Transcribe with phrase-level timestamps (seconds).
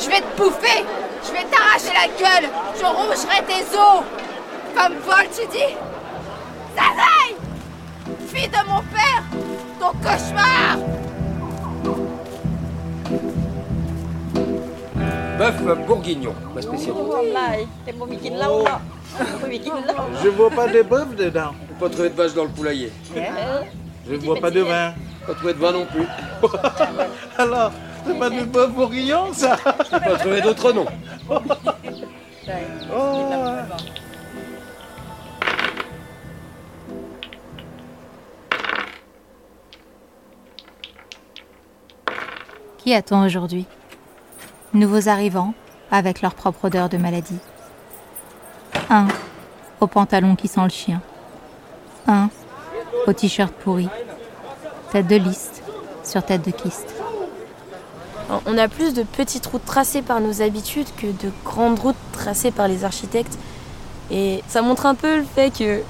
[0.00, 0.84] Je vais te bouffer.
[1.24, 2.50] Je vais t'arracher la gueule.
[2.78, 4.02] Je rougerai tes os.
[4.76, 5.74] Comme Paul, tu dis.
[6.74, 7.34] Zazaï
[8.28, 9.22] Fille de mon père
[9.80, 10.78] Ton cauchemar!
[15.38, 17.00] Bœuf bourguignon, ma spécialité.
[20.22, 21.54] Je vois pas de bœuf dedans.
[21.78, 22.92] Pas trouver de vache dans le poulailler.
[24.10, 24.94] Je vois pas de vin.
[25.26, 26.06] Pas trouver de vin non plus.
[27.38, 27.70] Alors,
[28.08, 30.86] c'est pas du bœuf bourguignon, ça Pas trouver d'autres noms.
[31.30, 31.38] Oh.
[42.78, 43.66] Qui attend aujourd'hui
[44.72, 45.52] Nouveaux arrivants,
[45.90, 47.38] avec leur propre odeur de maladie.
[48.88, 49.08] Un,
[49.80, 51.02] au pantalon qui sent le chien.
[52.06, 52.30] Un,
[53.06, 53.88] au t-shirt pourri.
[54.92, 55.62] Tête de liste,
[56.02, 56.97] sur tête de kyste.
[58.46, 62.50] On a plus de petites routes tracées par nos habitudes que de grandes routes tracées
[62.50, 63.38] par les architectes.
[64.10, 65.82] Et ça montre un peu le fait que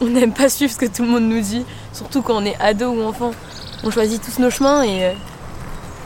[0.00, 2.56] on n'aime pas suivre ce que tout le monde nous dit, surtout quand on est
[2.60, 3.30] ado ou enfant.
[3.84, 5.12] On choisit tous nos chemins et euh,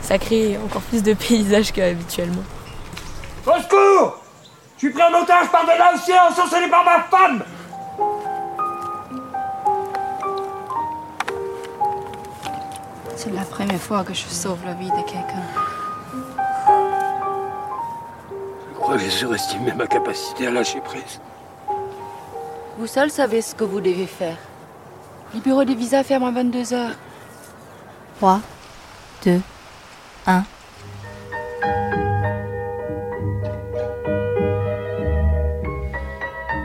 [0.01, 2.43] ça crée encore plus de paysages qu'habituellement.
[3.45, 4.21] Au secours
[4.77, 7.43] Je suis pris en otage par de ensorcelé par ma femme
[13.23, 15.43] C'est la première fois que je sauve la vie de quelqu'un.
[18.73, 21.21] Je crois que j'ai surestimé ma capacité à lâcher prise.
[22.79, 24.37] Vous seul savez ce que vous devez faire.
[25.35, 26.93] Les bureaux de visa ferment à 22h.
[28.17, 28.41] 3,
[29.23, 29.39] 2,
[30.25, 30.43] 1.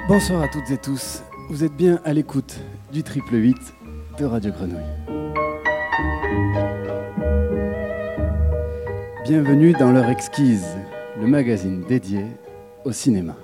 [0.09, 1.23] Bonsoir à toutes et tous.
[1.51, 2.57] Vous êtes bien à l'écoute
[2.95, 3.55] du triple 8
[4.19, 5.06] de Radio Grenouille.
[9.29, 10.69] Bienvenue dans l'heure exquise,
[11.21, 12.27] le magazine dédié
[12.85, 13.35] au cinéma.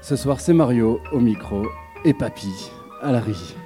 [0.00, 1.66] Ce soir, c'est Mario au micro
[2.04, 2.70] et Papy
[3.02, 3.56] à la régie.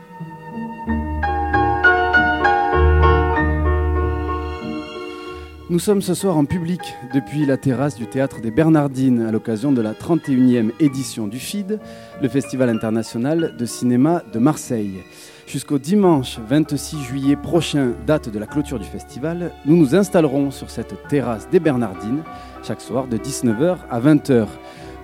[5.70, 6.80] Nous sommes ce soir en public
[7.12, 11.78] depuis la terrasse du théâtre des Bernardines à l'occasion de la 31e édition du FID,
[12.22, 15.02] le Festival international de cinéma de Marseille.
[15.46, 20.70] Jusqu'au dimanche 26 juillet prochain, date de la clôture du festival, nous nous installerons sur
[20.70, 22.22] cette terrasse des Bernardines
[22.62, 24.46] chaque soir de 19h à 20h.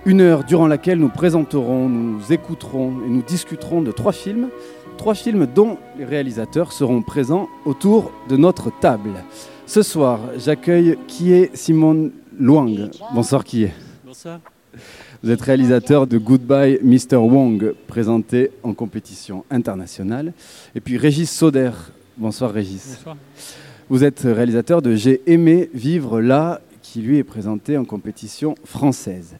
[0.07, 4.49] Une heure durant laquelle nous présenterons, nous écouterons et nous discuterons de trois films,
[4.97, 9.23] trois films dont les réalisateurs seront présents autour de notre table.
[9.67, 12.89] Ce soir, j'accueille qui est Simone Luang.
[13.13, 13.73] Bonsoir est.
[14.05, 14.39] Bonsoir.
[15.23, 17.15] Vous êtes réalisateur de Goodbye Mr.
[17.15, 20.33] Wong, présenté en compétition internationale.
[20.75, 21.71] Et puis Régis Soder.
[22.15, 22.97] Bonsoir Régis.
[22.97, 23.17] Bonsoir.
[23.89, 29.35] Vous êtes réalisateur de J'ai aimé vivre là, qui lui est présenté en compétition française.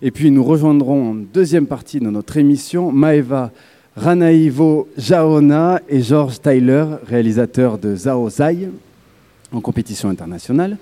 [0.00, 3.52] Et puis nous rejoindrons en deuxième partie de notre émission Maeva
[3.94, 8.68] Ranaivo Jaona et George Tyler, réalisateur de Zao Zai,
[9.52, 10.76] en compétition internationale.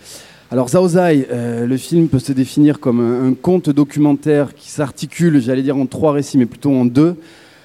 [0.51, 5.63] Alors Zaozai, euh, le film peut se définir comme un, conte documentaire qui s'articule, j'allais
[5.63, 7.17] dire en trois récits, mais plutôt en deux.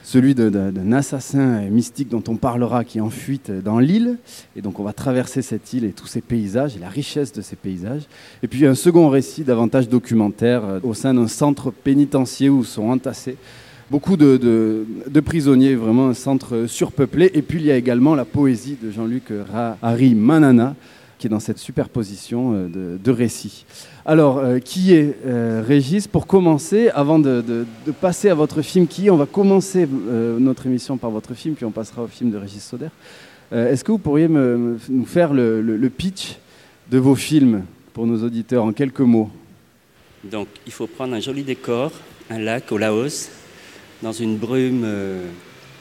[0.01, 4.17] Celui d'un assassin mystique dont on parlera qui est en fuite dans l'île.
[4.55, 7.43] Et donc on va traverser cette île et tous ces paysages et la richesse de
[7.43, 8.03] ces paysages.
[8.41, 12.89] Et puis un second récit davantage documentaire euh, au sein d'un centre pénitentiaire où sont
[12.89, 13.37] entassés
[13.89, 14.85] beaucoup de,
[15.25, 17.31] prisonniers, vraiment un centre surpeuplé.
[17.33, 19.31] Et puis il y a également la poésie de Jean-Luc
[19.81, 20.75] Hari Manana,
[21.17, 23.66] qui est dans cette superposition euh, de, de récits.
[24.05, 26.07] Alors, euh, qui est euh, Régis?
[26.07, 27.66] Pour commencer, avant de,
[27.99, 29.85] passer à votre film, qui est On va commencer
[30.39, 32.88] notre émission par votre film, puis on passera au film de Régis Soder.
[33.51, 36.38] Est-ce que vous pourriez nous faire le- le pitch
[36.89, 37.63] de vos films
[37.94, 39.29] pour nos auditeurs en quelques mots?
[40.23, 41.91] Donc, il faut prendre un joli décor,
[42.29, 43.29] un lac au Laos,
[44.01, 45.25] dans une brume euh,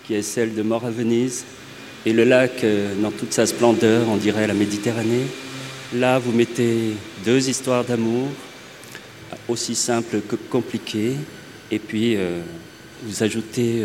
[0.07, 1.45] qui est celle de Mort à Venise,
[2.07, 5.27] et le lac euh, dans toute sa splendeur, on dirait la Méditerranée.
[5.95, 6.95] Là, vous mettez
[7.25, 8.29] deux histoires d'amour,
[9.49, 11.15] aussi simples que compliquées,
[11.71, 12.41] et puis euh,
[13.05, 13.85] vous ajoutez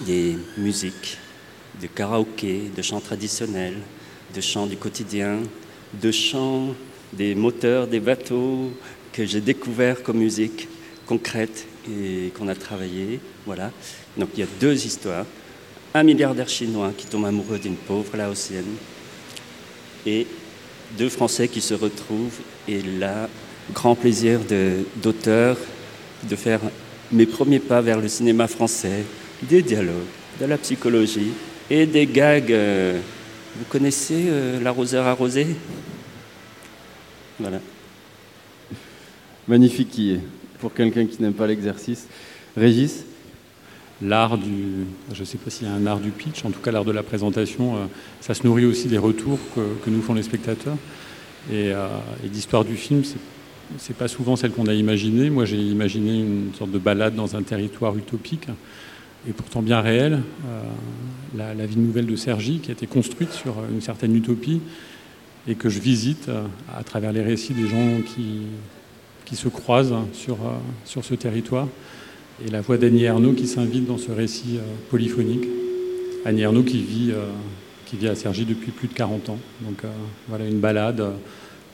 [0.00, 1.18] des musiques,
[1.80, 3.78] de karaoké, de chants traditionnels,
[4.34, 5.38] de chants du quotidien,
[6.00, 6.74] de chants
[7.12, 8.70] des moteurs des bateaux
[9.12, 10.68] que j'ai découvert comme musique
[11.06, 13.20] concrète et qu'on a travaillé.
[13.46, 13.70] Voilà.
[14.16, 15.26] Donc il y a deux histoires.
[15.94, 18.76] Un milliardaire chinois qui tombe amoureux d'une pauvre laotienne
[20.06, 20.26] et
[20.98, 22.38] deux Français qui se retrouvent.
[22.68, 23.28] Et là,
[23.72, 24.40] grand plaisir
[24.96, 25.56] d'auteur
[26.28, 26.60] de faire
[27.12, 29.04] mes premiers pas vers le cinéma français,
[29.42, 29.94] des dialogues,
[30.40, 31.32] de la psychologie
[31.68, 32.98] et des gags euh,
[33.56, 35.46] Vous connaissez euh, l'arroseur arrosé
[37.38, 37.60] Voilà.
[39.48, 40.20] Magnifique qui est,
[40.60, 42.06] pour quelqu'un qui n'aime pas l'exercice.
[42.56, 43.04] Régis
[44.02, 44.86] L'art du.
[45.12, 46.86] Je ne sais pas s'il y a un art du pitch, en tout cas l'art
[46.86, 47.80] de la présentation, euh,
[48.22, 50.76] ça se nourrit aussi des retours que, nous font les spectateurs.
[51.52, 51.86] Et, euh,
[52.32, 53.18] l'histoire du film, c'est
[53.78, 55.30] c'est pas souvent celle qu'on a imaginée.
[55.30, 58.48] Moi, j'ai imaginé une sorte de balade dans un territoire utopique
[59.28, 60.14] et pourtant bien réel.
[60.14, 60.62] Euh,
[61.36, 64.60] la, la, ville nouvelle de Sergi, qui a été construite sur une certaine utopie
[65.46, 66.28] et que je visite
[66.76, 68.40] à travers les récits des gens qui,
[69.30, 71.68] qui se croisent sur, euh, sur ce territoire.
[72.44, 75.46] Et la voix d'Annie Ernaux qui s'invite dans ce récit euh, polyphonique.
[76.24, 77.26] Annie Ernaux qui vit, euh,
[77.86, 79.38] qui vit à Sergi depuis plus de 40 ans.
[79.62, 79.84] Donc
[80.28, 81.04] voilà une balade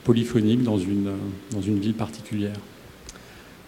[0.03, 1.09] polyphonique dans une,
[1.51, 2.55] dans une ville particulière.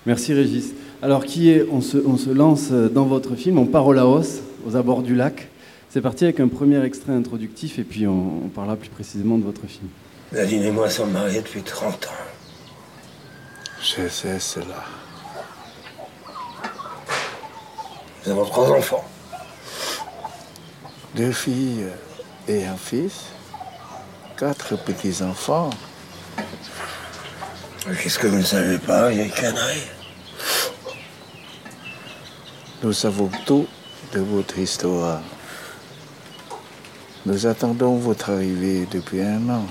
[0.06, 0.74] Merci Régis.
[1.02, 4.42] Alors qui est on se, on se, lance dans votre film, on part au Laos,
[4.68, 5.50] aux abords du lac.
[5.90, 9.44] C'est parti avec un premier extrait introductif et puis on, on parlera plus précisément de
[9.44, 9.90] votre film.
[10.32, 12.29] Nadine et moi sommes mariés depuis 30 ans.
[13.82, 14.84] Je sais cela.
[18.26, 19.06] Nous avons trois enfants.
[21.16, 21.88] Deux filles
[22.48, 23.26] et un fils.
[24.38, 25.70] Quatre petits-enfants.
[28.02, 29.88] Qu'est-ce que vous ne savez pas, vieille canaille?
[32.84, 33.68] Nous savons tout
[34.14, 35.22] de votre histoire.
[37.26, 39.66] Nous attendons votre arrivée depuis un an.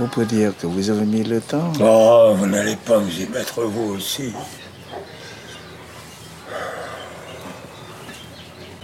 [0.00, 1.72] On peut dire que vous avez mis le temps.
[1.80, 4.32] Oh, vous n'allez pas vous y mettre vous aussi.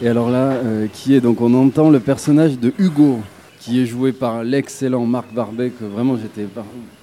[0.03, 3.21] Et alors là, euh, qui est donc on entend le personnage de Hugo,
[3.61, 6.49] qui est joué par l'excellent Marc Barbet, que vraiment j'étais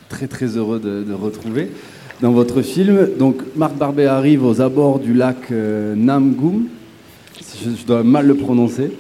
[0.10, 1.72] très très heureux de, de, retrouver
[2.20, 3.12] dans votre film.
[3.18, 6.68] Donc Marc Barbet arrive aux abords du lac euh, Namgoum.
[7.40, 8.92] Je, je, dois mal le prononcer.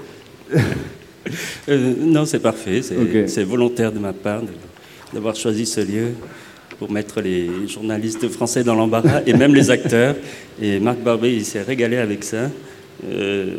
[1.67, 2.81] euh, non, c'est parfait.
[2.81, 3.43] C'est okay.
[3.43, 4.41] volontaire de ma part
[5.13, 6.13] d'avoir choisi ce lieu
[6.79, 10.15] pour mettre les journalistes français dans l'embarras et même les acteurs.
[10.61, 12.49] Et Marc Barbet, il s'est régalé avec ça.
[13.03, 13.57] Euh,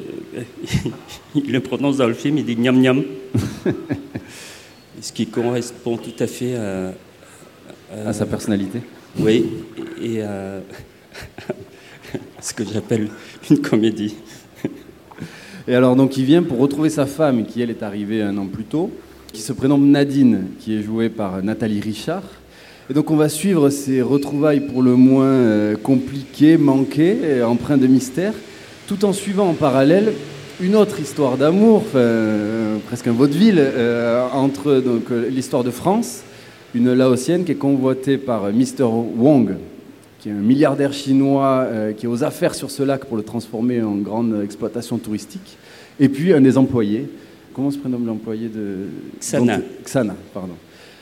[1.35, 3.03] il le prononce dans le film, il dit gnam gnam.
[5.01, 6.95] Ce qui correspond tout à fait à,
[7.93, 8.81] à, à sa personnalité.
[9.19, 9.47] Oui,
[10.01, 10.61] et à
[12.41, 13.09] ce que j'appelle
[13.51, 14.15] une comédie.
[15.69, 18.47] Et alors, donc, il vient pour retrouver sa femme, qui elle est arrivée un an
[18.47, 18.91] plus tôt,
[19.33, 22.23] qui se prénomme Nadine, qui est jouée par Nathalie Richard.
[22.91, 27.87] Et donc, on va suivre ces retrouvailles pour le moins euh, compliquées, manquées, empreintes de
[27.87, 28.35] mystère
[28.89, 30.13] tout en suivant en parallèle
[30.61, 36.23] une autre histoire d'amour, euh, presque un vaudeville, euh, entre donc l'histoire de France,
[36.75, 38.85] une laotienne qui est convoitée par Mr.
[39.17, 39.55] Wong,
[40.19, 43.83] qui est un milliardaire chinois qui est aux affaires sur ce lac pour le transformer
[43.83, 45.57] en grande exploitation touristique,
[45.99, 47.09] et puis un des employés.
[47.55, 48.87] Comment se prénomme l'employé de
[49.21, 49.57] Xana.
[49.57, 50.55] Donc, Xana, pardon.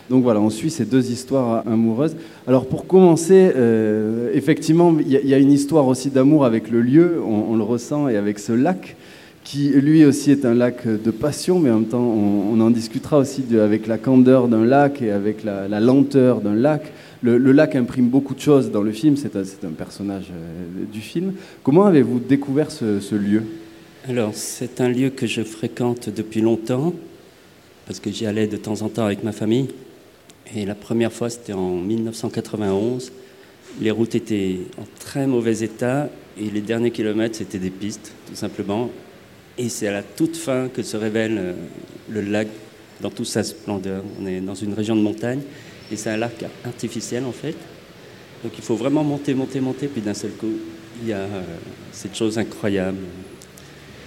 [0.08, 2.16] Donc voilà, on suit ces deux histoires amoureuses.
[2.48, 6.80] Alors pour commencer, euh, effectivement, il y, y, a une histoire aussi d'amour avec le
[6.80, 8.96] lieu, on, on, le ressent, et avec ce lac,
[9.44, 12.70] qui lui aussi est un lac de passion, mais en même temps, on, on en
[12.70, 16.92] discutera aussi de, avec la candeur d'un lac et avec la, la lenteur d'un lac.
[17.22, 20.84] Le, le, lac imprime beaucoup de choses dans le film, c'est un, un, personnage euh,
[20.92, 21.34] du film.
[21.62, 23.44] Comment avez-vous découvert ce, ce lieu?
[24.08, 26.94] Alors, c'est un lieu que je fréquente depuis longtemps,
[27.84, 29.68] parce que j'y allais de temps en temps avec ma famille.
[30.56, 33.12] Et la première fois, c'était en 1991.
[33.78, 38.34] Les routes étaient en très mauvais état et les derniers kilomètres, c'était des pistes, tout
[38.34, 38.90] simplement.
[39.58, 41.52] Et c'est à la toute fin que se révèle euh,
[42.08, 42.48] le lac
[43.02, 44.02] dans toute sa splendeur.
[44.18, 45.42] On est dans une région de montagne
[45.92, 47.54] et c'est un lac artificiel en fait.
[48.42, 50.52] Donc il faut vraiment monter, monter, monter, puis d'un seul coup,
[51.02, 51.42] il y a euh,
[51.92, 52.96] cette chose incroyable.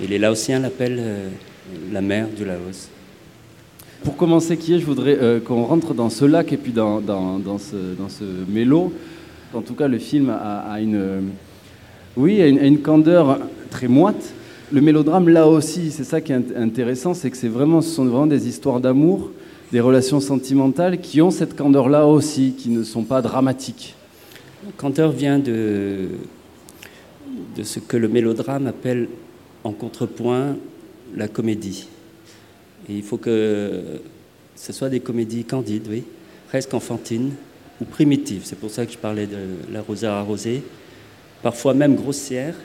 [0.02, 1.30] Et les Laotiens l'appellent euh,
[1.92, 2.90] la mer du Laos.
[4.04, 7.00] Pour commencer, qui est, je voudrais euh, qu'on rentre dans ce lac et puis dans,
[7.00, 8.92] dans, dans, ce, dans ce mélo.
[9.54, 11.22] En tout cas, le film a, a une, euh,
[12.18, 14.34] oui, a une, a une, candeur très moite.
[14.72, 18.06] Le mélodrame, là aussi, c'est ça qui est intéressant, c'est que c'est vraiment, ce sont
[18.06, 19.30] vraiment des histoires d'amour,
[19.72, 23.96] des relations sentimentales qui ont cette candeur-là aussi, qui ne sont pas dramatiques.
[24.66, 26.08] La candeur vient de,
[27.56, 29.08] de ce que le mélodrame appelle
[29.64, 30.58] en contrepoint
[31.16, 31.88] la comédie.
[32.90, 34.02] Et il faut que
[34.56, 36.04] ce soit des comédies candides, oui,
[36.48, 37.32] presque enfantines
[37.82, 38.42] ou primitives.
[38.46, 39.38] C'est pour ça que je parlais de
[39.72, 40.64] l'arroseur arrosé.
[41.42, 42.56] Parfois même grossière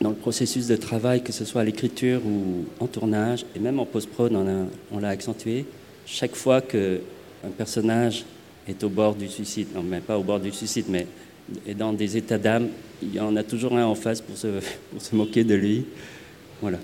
[0.00, 3.78] dans le processus de travail, que ce soit à l'écriture ou en tournage, et même
[3.78, 4.32] en post-prod,
[4.90, 5.66] on l'a accentué.
[6.06, 8.24] Chaque fois qu'un personnage
[8.66, 11.06] est au bord du suicide, non, mais pas au bord du suicide, mais
[11.66, 12.68] est dans des états d'âme,
[13.02, 14.60] il y en a toujours un en face pour se
[15.14, 15.84] moquer de lui.
[16.60, 16.78] Voilà.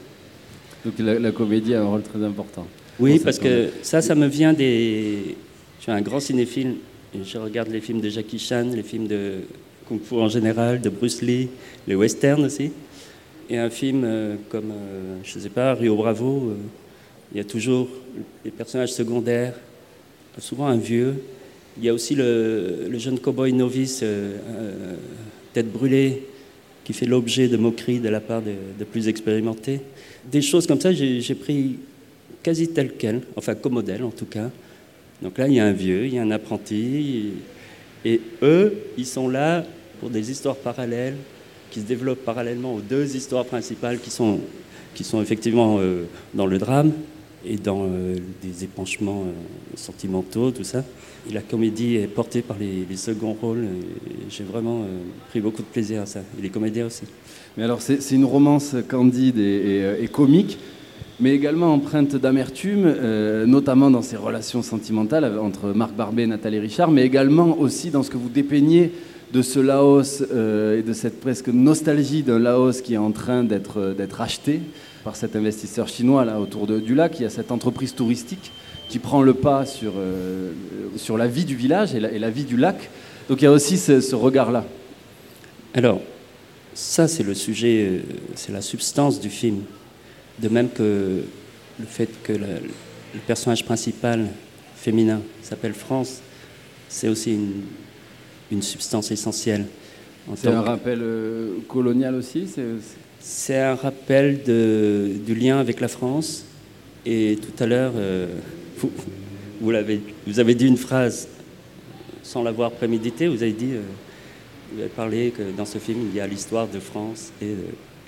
[0.84, 2.66] Donc la, la, comédie a un rôle très important.
[2.98, 5.36] Oui, parce que ça, ça me vient des.
[5.78, 6.76] Je suis un grand cinéphile.
[7.14, 9.40] Et je regarde les films de Jackie Chan, les films de
[9.88, 11.48] Kung Fu en général, de Bruce Lee,
[11.86, 12.72] les westerns aussi.
[13.48, 16.54] Et un film euh, comme, euh, je ne sais pas, Rio Bravo, euh,
[17.32, 17.88] il y a toujours
[18.44, 19.54] les personnages secondaires,
[20.38, 21.14] souvent un vieux.
[21.78, 24.02] Il y a aussi le, le jeune cowboy novice,
[25.52, 26.22] tête brûlée,
[26.86, 29.80] qui fait l'objet de moqueries de la part de, de plus expérimentés.
[30.30, 31.80] Des choses comme ça, j'ai pris
[32.44, 34.50] quasi tel quel, enfin comme modèle en tout cas.
[35.20, 37.32] Donc là, il y a un vieux, il y a un apprenti,
[38.04, 39.64] et eux, ils sont là
[39.98, 41.16] pour des histoires parallèles
[41.72, 44.38] qui se développent parallèlement aux deux histoires principales qui sont,
[44.94, 46.92] qui sont effectivement euh, dans le drame
[47.44, 49.32] et dans euh, des épanchements euh,
[49.74, 50.84] sentimentaux, tout ça.
[51.32, 53.66] La comédie est portée par les, seconds rôles.
[54.30, 54.84] J'ai vraiment
[55.30, 56.20] pris beaucoup de plaisir à ça.
[56.38, 57.02] Et les comédiens aussi.
[57.56, 60.58] Mais alors, c'est une romance candide et, et, comique,
[61.18, 62.94] mais également empreinte d'amertume,
[63.46, 68.02] notamment dans ses relations sentimentales entre Marc Barbet et Nathalie Richard, mais également aussi dans
[68.02, 68.92] ce que vous dépeignez
[69.32, 73.44] de ce Laos euh, et de cette presque nostalgie d'un Laos qui est en train
[73.44, 74.60] d'être euh, acheté
[75.04, 77.18] par cet investisseur chinois là autour de, du lac.
[77.18, 78.52] Il y a cette entreprise touristique
[78.88, 80.52] qui prend le pas sur, euh,
[80.96, 82.90] sur la vie du village et la, vie du lac.
[83.28, 84.64] Donc il y a aussi ce, regard-là.
[85.74, 86.00] Alors,
[86.74, 88.02] ça c'est le sujet,
[88.34, 89.62] c'est la substance du film.
[90.38, 91.22] De même que
[91.78, 94.26] le fait que le personnage principal
[94.76, 96.20] féminin s'appelle France,
[96.88, 97.62] c'est aussi une
[98.50, 99.66] une substance essentielle.
[100.34, 102.48] C'est un rappel euh, colonial aussi
[103.20, 106.44] C'est un rappel de, du lien avec la France.
[107.06, 108.26] Et tout à l'heure, euh,
[108.78, 108.90] vous,
[109.60, 111.28] vous, avez, vous avez dit une phrase
[112.24, 113.28] sans l'avoir prémédité.
[113.28, 113.82] Vous avez dit, euh,
[114.72, 117.30] vous avez parlé que dans ce film, il y a l'histoire de France.
[117.40, 117.54] Et,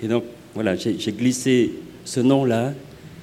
[0.03, 1.71] et donc, voilà, j'ai glissé
[2.03, 2.73] ce nom-là.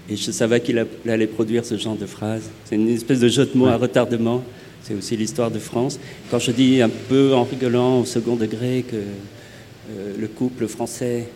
[0.09, 2.49] Et je savais qu'il allait produire ce genre de phrase.
[2.65, 4.43] C'est une espèce de jeu de mots à retardement.
[4.83, 5.99] C'est aussi l'histoire de France.
[6.31, 11.29] Quand je dis un peu en rigolant au second degré que euh, le couple français,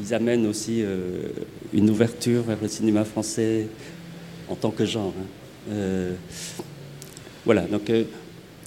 [0.00, 1.28] ils amènent aussi euh,
[1.72, 3.66] une ouverture vers le cinéma français
[4.48, 5.14] en tant que genre.
[5.18, 5.26] Hein.
[5.70, 6.14] Euh,
[7.44, 7.90] voilà, donc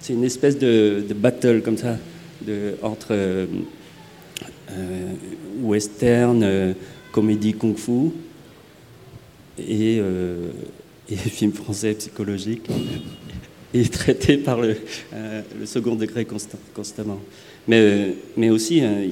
[0.02, 1.98] c'est une espèce de, battle comme ça
[2.82, 3.48] entre
[5.62, 6.76] western,
[7.12, 8.12] comédie kung-fu
[9.60, 10.02] et,
[11.16, 12.70] film français psychologique
[13.74, 14.76] et traité par le,
[15.14, 16.26] euh, le second degré
[16.74, 17.20] constamment.
[17.68, 19.08] Mais, mais aussi, euh,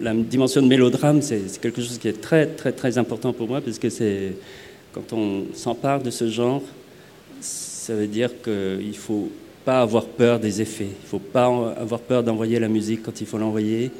[0.00, 3.60] la dimension de mélodrame, c'est quelque chose qui est très, très, très important pour moi,
[3.60, 3.88] parce que
[4.92, 6.62] quand on s'empare de ce genre,
[7.40, 9.30] ça veut dire qu'il ne faut
[9.64, 10.84] pas avoir peur des effets.
[10.84, 13.90] Il ne faut pas avoir peur d'envoyer la musique quand il faut l'envoyer,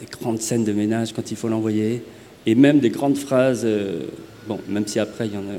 [0.00, 2.02] des grandes scènes de ménage quand il faut l'envoyer,
[2.46, 3.62] et même des grandes phrases.
[3.64, 4.06] Euh,
[4.48, 5.58] bon, même si après, il y en a,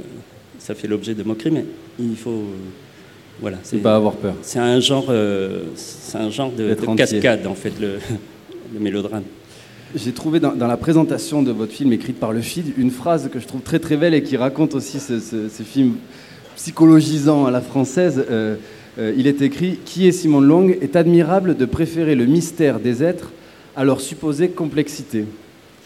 [0.60, 1.65] ça fait l'objet de moqueries, mais
[2.00, 2.44] il faut
[3.39, 4.36] voilà, c'est pas avoir peur.
[4.41, 8.00] C'est un genre, euh, c'est un genre de, cascade en fait, le,
[8.79, 9.24] mélodrame.
[9.96, 13.39] J'ai trouvé dans, la présentation de votre film écrite par le FID une phrase que
[13.39, 15.96] je trouve très très belle et qui raconte aussi ce, film
[16.56, 18.25] psychologisant à la française.
[18.29, 18.56] Euh,
[19.00, 23.03] euh, il est écrit Qui est Simon Long est admirable de préférer le mystère des
[23.03, 23.32] êtres
[23.75, 25.25] à leur supposée complexité.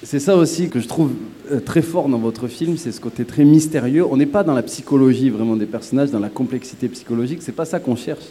[0.04, 1.12] C'est ça aussi que je trouve
[1.52, 4.04] euh, très fort dans votre film, c'est ce côté très mystérieux.
[4.10, 7.66] On n'est pas dans la psychologie vraiment des personnages, dans la complexité psychologique, c'est pas
[7.66, 8.26] ça qu'on cherche.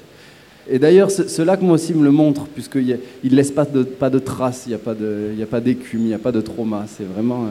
[0.68, 4.10] Et d'ailleurs, ce, lac, moi aussi, me le montre, puisqu'il ne laisse pas de, pas
[4.10, 6.86] de traces, il n'y a pas d'écume, il n'y a pas de trauma.
[6.88, 7.46] C'est vraiment.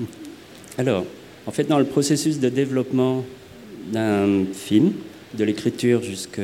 [0.00, 0.04] Euh,
[0.78, 1.04] Alors,
[1.46, 3.24] en fait, dans le processus de développement
[3.92, 4.92] d'un film,
[5.36, 6.42] de l'écriture jusqu'à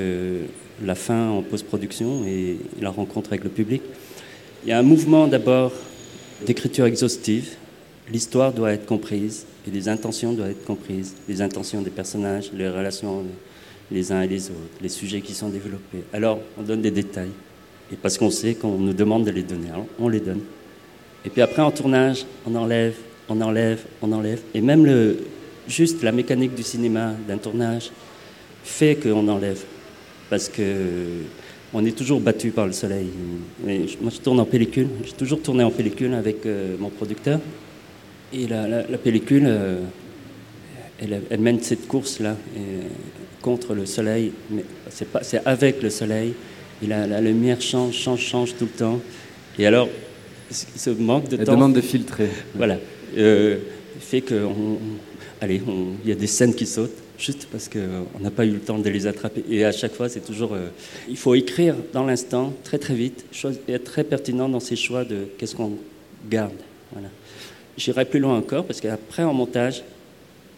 [0.85, 3.83] la fin en post-production et la rencontre avec le public,
[4.65, 5.73] il y a un mouvement d'abord
[6.45, 7.57] d'écriture exhaustive.
[8.11, 11.15] L'histoire doit être comprise et les intentions doivent être comprises.
[11.29, 13.25] Les intentions des personnages, les relations
[13.91, 16.05] les uns et les autres, les sujets qui sont développés.
[16.13, 17.31] Alors, on donne des détails.
[17.93, 19.69] Et parce qu'on sait qu'on nous demande de les donner,
[19.99, 20.41] on les donne.
[21.25, 22.95] Et puis après, en tournage, on enlève,
[23.29, 24.41] on enlève, on enlève.
[24.55, 25.19] Et même le,
[25.67, 27.91] juste la mécanique du cinéma, d'un tournage,
[28.63, 29.63] fait qu'on enlève.
[30.29, 30.63] Parce que
[31.73, 33.09] on est toujours battu par le soleil.
[33.65, 34.89] moi, je tourne en pellicule.
[35.05, 37.41] J'ai toujours tourné en pellicule avec euh, mon producteur.
[38.33, 39.81] Et la, pellicule, euh,
[41.01, 42.37] elle, mène cette course-là
[43.43, 44.33] contre le soleil.
[44.51, 44.65] Mais
[45.23, 46.35] c'est avec le soleil.
[46.83, 49.01] Et la, lumière change, change, change tout le temps.
[49.59, 49.89] Et alors,
[50.51, 51.53] ce manque de elle temps.
[51.53, 52.29] demande de filtrer.
[52.55, 52.79] Voilà.
[53.17, 53.59] Euh,
[54.01, 54.47] fait que,
[55.41, 55.61] allez,
[56.05, 58.79] il y a des scènes qui sautent juste parce qu'on n'a pas eu le temps
[58.79, 59.45] de les attraper.
[59.51, 60.55] Et à chaque fois, c'est toujours.
[60.55, 60.69] Euh,
[61.09, 63.25] il faut écrire dans l'instant, très très vite,
[63.69, 65.73] et être très pertinent dans ses choix de qu'est-ce qu'on
[66.29, 66.53] garde.
[66.93, 67.09] Voilà.
[67.77, 69.85] J'irai plus loin encore, parce qu'après, en montage,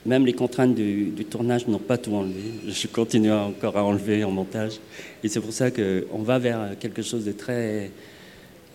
[0.07, 2.41] même les contraintes du, du tournage n'ont pas tout enlevé.
[2.69, 4.81] Je continue encore à enlever en montage.
[5.23, 7.91] Et c'est pour ça qu'on va vers quelque chose de très.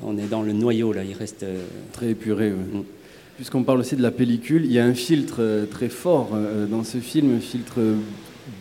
[0.03, 1.43] On est dans le noyau, là, il reste.
[1.43, 2.51] euh, Très épuré.
[2.51, 2.79] oui.
[2.79, 2.83] Mm.
[3.37, 6.65] Puisqu'on parle aussi de la pellicule, il y a un filtre euh, très fort euh,
[6.65, 7.77] dans ce film, un filtre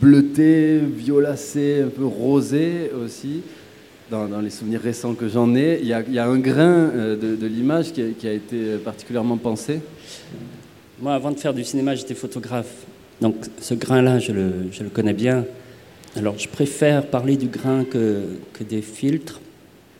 [0.02, 3.40] bleuté, violacé, un peu rosé aussi.
[4.10, 7.92] Dans, les souvenirs récents que j'en ai, il y a, un grain euh, de, l'image
[7.92, 9.80] qui, a- été particulièrement pensé.
[11.00, 12.84] Moi, avant de faire du cinéma, j'étais photographe.
[13.22, 14.52] Donc ce grain-là, je le,
[14.92, 15.46] connais bien.
[16.14, 18.24] Alors je préfère parler du grain que,
[18.68, 19.40] des filtres,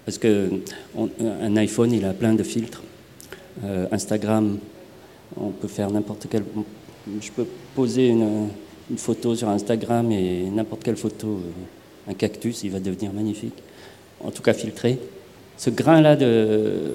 [0.05, 0.51] parce que
[0.95, 1.09] on-
[1.43, 2.83] un iPhone, il a plein de filtres.
[3.65, 4.59] Euh, Instagram,
[5.37, 6.45] on peut faire n'importe quel...
[7.21, 8.49] Je peux poser une,
[8.91, 13.55] une photo sur Instagram et n'importe quelle photo, euh, un cactus, il va devenir magnifique.
[14.23, 14.99] En tout cas filtré.
[15.57, 16.95] Ce grain-là de,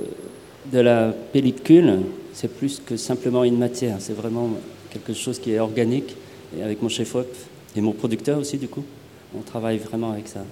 [0.72, 2.00] de la pellicule,
[2.34, 3.98] c'est plus que simplement une matière.
[4.00, 4.50] C'est vraiment
[4.90, 6.16] quelque chose qui est organique.
[6.58, 7.28] Et avec mon chef-op
[7.76, 8.84] et mon producteur aussi, du coup,
[9.38, 10.44] on travaille vraiment avec ça.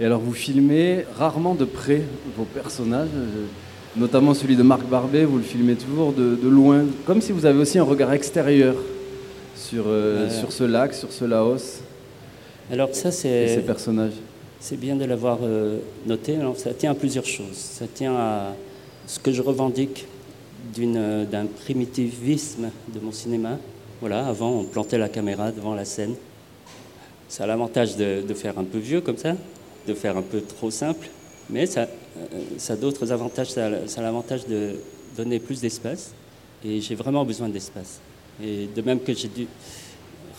[0.00, 2.02] Et alors vous filmez rarement de près
[2.36, 3.46] vos personnages, euh,
[3.96, 7.46] notamment celui de Marc Barbet, vous le filmez toujours de, de loin, comme si vous
[7.46, 8.74] avez aussi un regard extérieur
[9.56, 10.34] sur, euh, Ouais.
[10.34, 11.80] sur ce lac, sur ce Laos
[12.70, 14.14] Alors ça, et ces c'est personnages.
[14.60, 16.36] c'est bien de l'avoir euh, noté.
[16.36, 17.54] Alors, ça tient à plusieurs choses.
[17.56, 18.54] Ça tient à
[19.06, 20.06] ce que je revendique
[20.80, 23.58] euh, d'un primitivisme de mon cinéma.
[24.00, 26.14] Voilà, avant, on plantait la caméra devant la scène.
[27.28, 29.34] Ça a l'avantage de, de faire un peu vieux comme ça,
[29.86, 31.08] de faire un peu trop simple,
[31.50, 32.24] mais ça, euh,
[32.58, 33.50] ça a d'autres avantages.
[33.50, 34.76] Ça a, l'avantage de
[35.16, 36.12] donner plus d'espace,
[36.64, 38.00] et j'ai vraiment besoin d'espace.
[38.42, 39.46] Et de même que j'ai dû,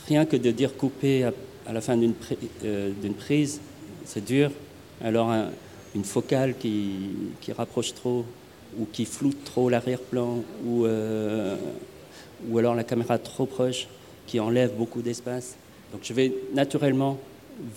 [0.07, 1.97] rien que de dire couper à, la fin
[2.63, 3.61] euh, d'une prise,
[4.05, 4.51] c'est dur.
[5.03, 5.49] Alors un-
[5.95, 6.91] une focale qui,
[7.39, 8.25] qui rapproche trop
[8.77, 11.55] ou qui floute trop l'arrière-plan ou, euh,
[12.49, 13.87] ou alors la caméra trop proche
[14.27, 15.55] qui enlève beaucoup d'espace.
[15.93, 17.17] Donc je vais naturellement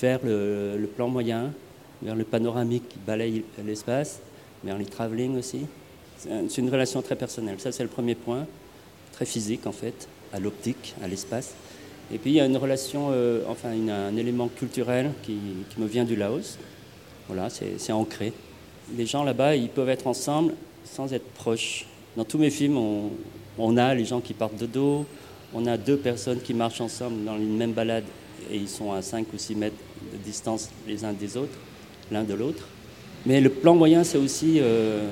[0.01, 1.53] vers le plan moyen,
[2.03, 4.21] vers le panoramique qui balaye l'espace,
[4.65, 5.67] vers les travelling aussi.
[6.19, 7.57] C'est un- c'est une relation très personnelle.
[7.59, 8.47] Ça, c'est le premier point,
[9.13, 11.55] très physique en fait, à l'optique, à l'espace.
[12.13, 15.37] Et puis il y a une relation, euh, enfin un élément culturel qui,
[15.77, 16.59] me vient du Laos.
[17.29, 18.33] Voilà, c'est c'est ancré.
[18.97, 21.87] Les gens là-bas, ils peuvent être ensemble sans être proches.
[22.17, 23.11] Dans tous mes films, on,
[23.59, 25.05] on a les gens qui partent de dos,
[25.53, 28.05] on a deux personnes qui marchent ensemble dans une même balade
[28.51, 29.77] et ils sont à 5 ou 6 mètres
[30.13, 31.53] de distance les uns des autres,
[32.11, 32.67] l'un de l'autre.
[33.27, 35.09] Mais le plan moyen, c'est aussi euh,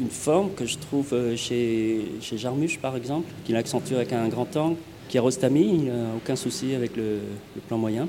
[0.00, 4.28] une forme que je trouve euh, chez, chez Jarmusch, par exemple, qui l'accentue avec un
[4.28, 4.76] grand angle.
[5.08, 7.18] Kiarostami, il n'a aucun souci avec le,
[7.54, 8.08] le plan moyen.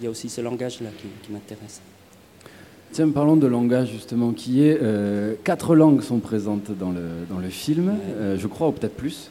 [0.00, 1.80] Il y a aussi ce langage-là qui, qui m'intéresse.
[2.90, 7.38] Tiens, parlons de langage justement, qui est euh, quatre langues sont présentes dans le, dans
[7.38, 7.94] le film, Ouais.
[8.16, 9.30] euh, je crois, ou peut-être plus.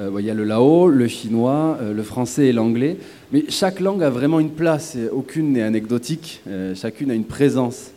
[0.00, 2.96] Euh, Il y a le lao, le chinois, euh, le français et l'anglais.
[3.32, 7.90] Mais chaque langue a vraiment une place, aucune n'est anecdotique, euh, chacune a une présence.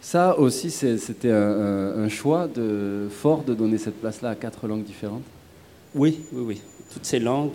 [0.00, 2.48] Ça aussi, c'était un, choix
[3.08, 5.22] fort de donner cette place-là à quatre langues différentes.
[5.94, 6.60] Oui, oui, oui.
[6.92, 7.50] Toutes ces langues,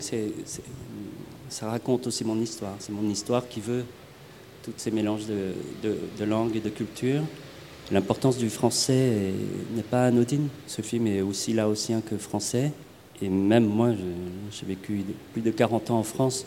[1.50, 2.76] ça raconte aussi mon histoire.
[2.80, 3.84] C'est mon histoire qui veut
[4.64, 7.24] tous ces mélanges de, de- langues et de cultures.
[7.92, 10.48] L'importance du français est- n'est pas anodine.
[10.68, 12.72] Ce film est aussi laotien que français.
[13.22, 13.92] Et même moi,
[14.52, 15.04] j'ai vécu
[15.34, 16.46] plus de 40 ans en France.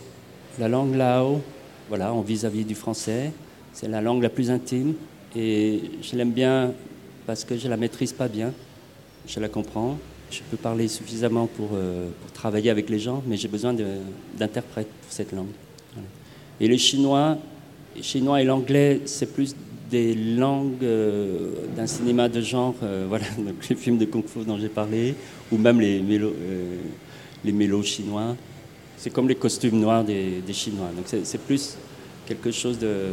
[0.59, 1.41] La langue lao,
[1.89, 3.31] voilà, en vis-à-vis du français,
[3.73, 4.93] c'est la langue la plus intime.
[5.35, 6.73] Et je l'aime bien
[7.25, 8.53] parce que je la maîtrise pas bien.
[9.27, 9.97] Je la comprends.
[10.29, 13.75] Je peux parler suffisamment pour, euh, pour travailler avec les gens, mais j'ai besoin
[14.37, 15.51] d'interprètes pour cette langue.
[16.61, 17.37] Et le chinois,
[17.95, 19.55] le chinois et l'anglais, c'est plus
[19.91, 24.57] des langues euh, d'un cinéma de genre, euh, voilà, donc les films de kung-fu dont
[24.57, 25.13] j'ai parlé,
[25.51, 26.77] ou même les mélos, euh,
[27.43, 28.35] les mélos chinois.
[28.97, 30.89] C'est comme les costumes noirs des, des Chinois.
[30.95, 31.75] Donc c'est plus
[32.27, 33.07] quelque chose de,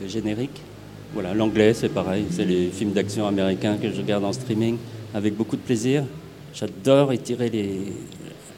[0.00, 0.62] de générique.
[1.14, 2.26] Voilà, l'anglais, c'est pareil.
[2.30, 4.76] C'est les films d'action américains que je regarde en streaming
[5.12, 6.04] avec beaucoup de plaisir.
[6.54, 7.80] J'adore étirer les,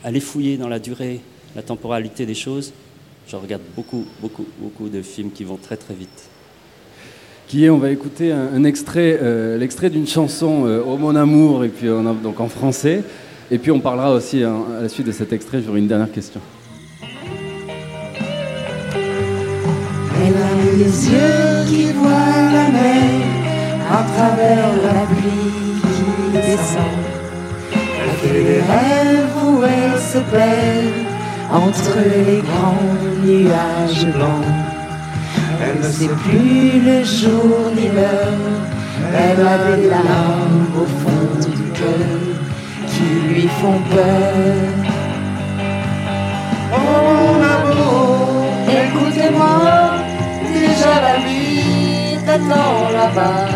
[0.04, 1.20] aller fouiller dans la durée,
[1.56, 2.74] la temporalité des choses.
[3.28, 6.28] Je regarde beaucoup, beaucoup, beaucoup de films qui vont très, très vite.
[7.48, 11.14] Qui est, on va écouter un, un extrait, euh, l'extrait d'une chanson euh, Oh mon
[11.14, 13.02] amour, et puis on a, donc en français.
[13.50, 16.10] Et puis on parlera aussi hein, à la suite de cet extrait, j'aurai une dernière
[16.10, 16.40] question.
[20.26, 23.20] Elle a les yeux qui voient la mer
[23.90, 26.96] à travers la pluie qui descend.
[27.72, 31.14] Elle fait des rêves où elle se perd
[31.52, 34.63] entre les grands nuages blancs.
[35.66, 38.54] Elle ne sait plus le jour ni l'heure.
[39.16, 42.20] Elle a des larmes au fond du cœur
[42.88, 44.94] qui lui font peur.
[49.24, 49.96] témoin,
[50.52, 53.48] déjà la vie t'attend là-bas.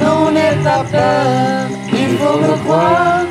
[0.00, 3.24] Non, n'aie pas peur, il faut me croire.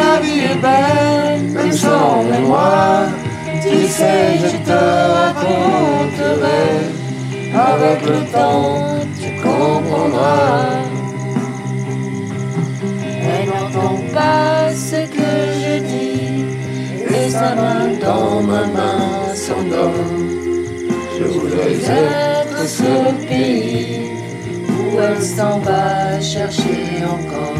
[0.00, 3.08] La vie est belle, même sans mémoire.
[3.62, 4.80] Tu sais, je te
[5.18, 6.99] raconterai.
[7.52, 10.84] Avec le temps, tu comprendras.
[13.22, 15.32] Elle n'entend pas ce que
[15.62, 16.44] je dis,
[17.08, 19.90] et sa main dans ma main s'endort.
[21.18, 24.10] Je voudrais être ce pays
[24.68, 27.54] où elle s'en va chercher encore.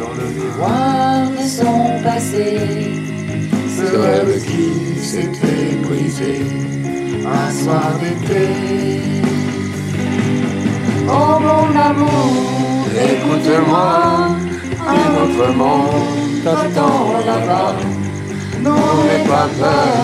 [0.00, 2.56] Dans le miroir de son passé,
[3.76, 6.40] ce rêve qui s'était brisé
[7.26, 8.48] un soir d'été.
[11.08, 14.36] Oh mon amour, écoute-moi,
[14.88, 17.74] un autre monde t'attend là-bas.
[18.60, 18.76] Non,
[19.28, 19.94] pas peur,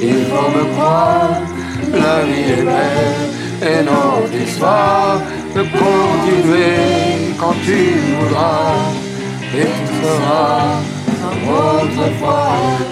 [0.00, 1.42] il faut me croire,
[1.92, 5.20] la vie est belle et notre histoire
[5.54, 7.78] peut continuer quand tu
[8.18, 8.74] voudras
[9.54, 10.62] et tu autrefois.
[11.48, 12.85] Oh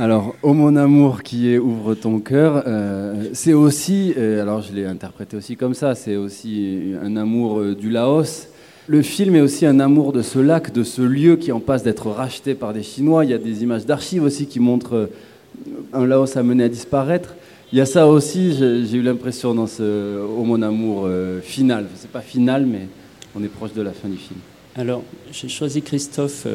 [0.00, 4.72] Alors, Oh mon amour qui est Ouvre ton cœur, euh, c'est aussi, euh, alors je
[4.72, 8.48] l'ai interprété aussi comme ça, c'est aussi un amour euh, du Laos.
[8.86, 11.82] Le film est aussi un amour de ce lac, de ce lieu qui en passe
[11.82, 13.26] d'être racheté par des Chinois.
[13.26, 15.10] Il y a des images d'archives aussi qui montrent
[15.92, 17.34] un Laos amené à disparaître.
[17.70, 21.10] Il y a ça aussi, j'ai eu l'impression dans ce Oh mon amour
[21.42, 21.84] final.
[21.96, 22.88] C'est pas final, mais
[23.36, 24.40] on est proche de la fin du film.
[24.76, 26.46] Alors, j'ai choisi Christophe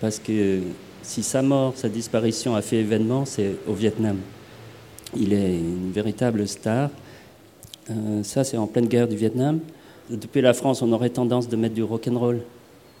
[0.00, 0.60] parce que
[1.02, 4.18] si sa mort, sa disparition a fait événement, c'est au Vietnam.
[5.16, 6.90] Il est une véritable star.
[7.90, 9.60] Euh, ça, c'est en pleine guerre du Vietnam.
[10.08, 12.42] Depuis la France, on aurait tendance de mettre du rock'n'roll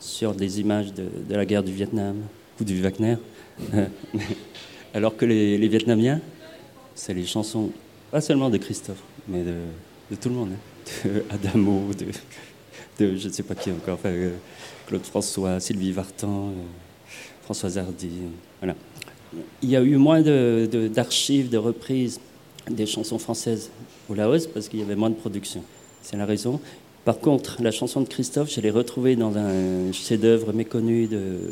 [0.00, 2.16] sur des images de, la guerre du Vietnam
[2.60, 3.16] ou du Wagner.
[4.94, 6.20] Alors que les, Vietnamiens,
[6.94, 7.70] c'est les chansons,
[8.10, 10.50] pas seulement de Christophe, mais de, tout le monde.
[10.52, 11.08] hein.
[11.08, 11.90] De Adamo,
[12.98, 14.32] de, je ne sais pas qui encore, euh,
[14.86, 16.52] Claude François, Sylvie Vartan, euh,
[17.44, 18.10] Françoise Hardy.
[18.60, 18.74] Voilà.
[19.62, 22.20] Il y a eu moins de- de- d'archives, de, reprises
[22.70, 23.70] des chansons françaises
[24.08, 25.62] au Laos parce qu'il y avait moins de production.
[26.02, 26.60] C'est la raison.
[27.04, 31.50] Par contre, la chanson de Christophe, je l'ai retrouvée dans un chef-d'œuvre méconnu de-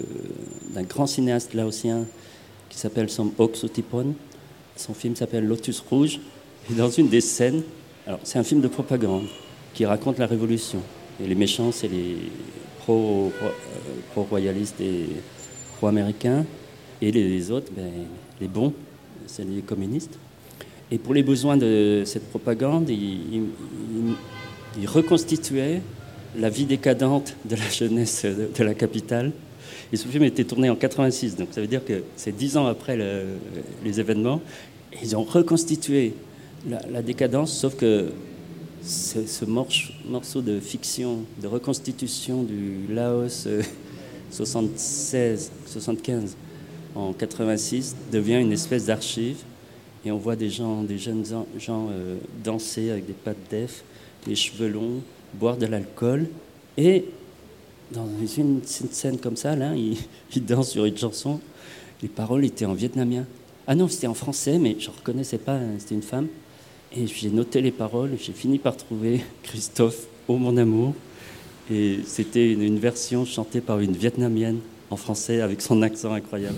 [0.74, 2.04] d'un grand cinéaste laotien
[2.68, 3.56] qui s'appelle Som Ok.
[4.76, 6.20] Son film s'appelle Lotus Rouge.
[6.70, 7.62] Et dans une des scènes,
[8.06, 9.24] alors c'est un film de propagande
[9.74, 10.80] qui raconte la révolution.
[11.22, 12.16] Et les méchants, c'est les
[12.88, 13.28] euh,
[14.14, 15.06] pro-royalistes et
[15.80, 16.44] pro-américains.
[17.00, 17.90] Et les, autres, ben,
[18.40, 18.74] les bons,
[19.26, 20.18] c'est les communistes.
[20.90, 22.96] Et pour les besoins de cette propagande, il,
[23.32, 24.86] il-
[26.38, 29.32] la vie décadente de la jeunesse de, la capitale.
[29.92, 32.66] Et ce film été tourné en 86, donc ça veut dire que c'est dix ans
[32.66, 33.24] après le-
[33.84, 34.40] les événements.
[35.02, 36.14] Ils ont reconstitué
[36.68, 38.10] la, décadence, sauf que
[38.82, 43.62] ce, morceau de fiction, de reconstitution du Laos euh,
[44.30, 46.36] 76, 75
[46.94, 49.38] en 86 devient une espèce d'archive.
[50.04, 53.84] Et on voit des gens, des jeunes en- gens euh, danser avec des pattes d'EF,
[54.26, 55.02] les cheveux longs,
[55.34, 56.28] boire de l'alcool.
[56.78, 57.04] Et
[57.92, 59.98] dans une, scène comme ça, là, ils
[60.34, 61.40] il dansent sur une chanson.
[62.02, 63.26] Les paroles étaient en vietnamien.
[63.66, 66.28] Ah non, c'était en français, mais je ne reconnaissais pas, hein, c'était une femme.
[66.96, 70.94] Et j'ai noté les paroles, j'ai fini par trouver Christophe, Oh mon amour.
[71.70, 74.58] Et c'était une, une version chantée par une vietnamienne
[74.90, 76.56] en français avec son accent incroyable.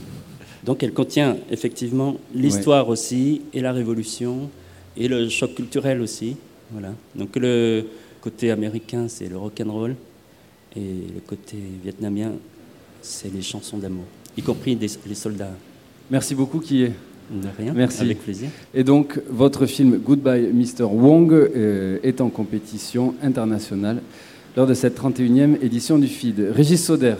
[0.64, 4.48] Donc elle contient effectivement l'histoire aussi, et la révolution,
[4.96, 6.36] et le choc culturel aussi.
[6.70, 6.94] Voilà.
[7.14, 7.84] Donc le
[8.20, 9.96] côté américain, c'est le rock and roll,
[10.76, 12.32] et le côté vietnamien,
[13.02, 14.04] c'est les chansons d'amour,
[14.36, 15.52] y compris des- les soldats.
[16.10, 16.92] Merci beaucoup, qui est
[17.30, 18.02] De rien, Merci.
[18.02, 18.48] avec plaisir.
[18.74, 20.84] Et donc, votre film Goodbye Mr.
[20.84, 24.02] Wong euh, est en compétition internationale
[24.56, 26.50] lors de cette 31e édition du FID.
[26.54, 27.14] Régis Sauder,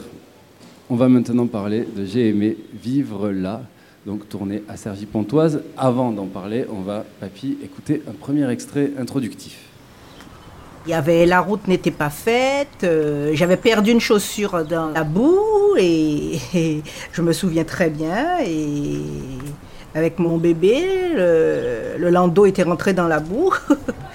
[0.91, 3.63] on va maintenant parler de J'ai aimé vivre là,
[4.05, 5.63] donc tourné à Cergy-Pontoise.
[5.79, 9.59] Avant d'en parler, on va, papy, écouter un premier extrait introductif.
[10.87, 15.05] Il y avait la route n'était pas faite, euh, j'avais perdu une chaussure dans la
[15.05, 18.99] boue et, et je me souviens très bien et
[19.95, 23.55] avec mon bébé, le, le landau était rentré dans la boue.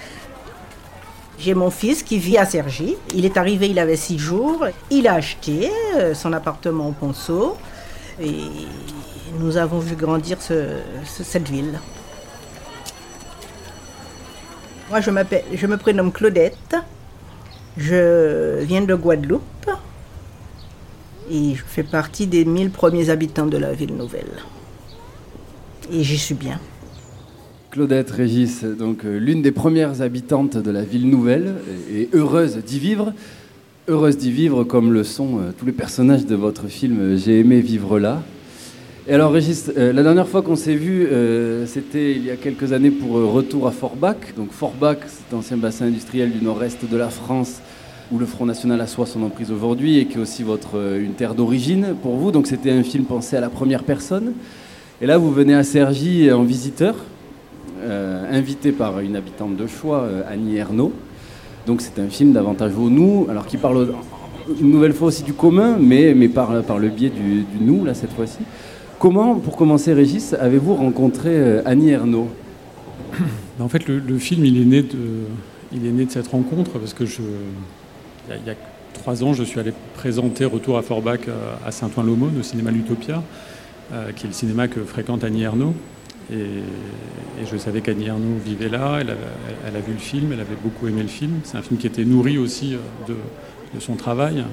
[1.38, 2.96] J'ai mon fils qui vit à Cergy.
[3.14, 4.66] Il est arrivé, il avait six jours.
[4.90, 7.56] Il a acheté euh, son appartement au Ponceau
[8.20, 8.34] et
[9.38, 11.78] nous avons vu grandir ce- ce- cette ville.
[14.90, 15.10] Moi, je,
[15.54, 16.74] je me prénomme Claudette.
[17.76, 19.70] Je viens de Guadeloupe.
[21.30, 24.42] Et je fais partie des 1000 premiers habitants de la ville nouvelle.
[25.92, 26.58] Et j'y suis bien.
[27.70, 31.52] Claudette Régis, donc euh, l'une des premières habitantes de la ville nouvelle
[31.94, 33.12] et heureuse d'y vivre.
[33.88, 37.40] Heureuse d'y vivre comme le sont euh, tous les personnages de votre film euh, J'ai
[37.40, 38.22] aimé vivre là.
[39.06, 41.08] Et alors Régis, la dernière fois qu'on s'est vu,
[41.64, 44.34] c'était il y a quelques années pour Retour à Forbach.
[44.36, 47.62] Donc Forbach, c'est l'ancien bassin industriel du nord-est de la France
[48.12, 51.34] où le Front National assoit son emprise aujourd'hui et qui est aussi votre, une terre
[51.34, 52.32] d'origine pour vous.
[52.32, 54.34] Donc c'était un film pensé à la première personne.
[55.00, 56.94] Et là, vous venez à Cergy en visiteur,
[57.88, 60.92] invité par une habitante de choix, euh, Annie Ernaux.
[61.66, 63.94] Donc c'est un film davantage au nous, alors qui parle
[64.60, 68.12] une nouvelle fois aussi du commun, mais, mais par, le biais du, nous, là, cette
[68.12, 68.38] fois-ci.
[68.98, 72.28] Comment, pour commencer, Régis, avez-vous rencontré euh, Annie Ernaux?
[73.58, 74.96] Ben, En fait, le, film, il est, né de,
[75.72, 78.54] il est né de cette rencontre parce que il y a,
[78.94, 83.22] trois ans, je suis allé présenter Retour à Forbach euh, à Saint-Ouen-l'Aumône, au cinéma L'Utopia,
[83.92, 85.74] euh, qui est le cinéma que fréquente Annie Ernaux.
[86.32, 86.62] Et,
[87.50, 89.10] je savais qu'Annie Ernaux vivait là, elle,
[89.76, 91.40] a vu le film, elle avait beaucoup aimé le film.
[91.44, 93.14] C'est un film qui était nourri aussi euh,
[93.74, 94.44] de, son travail,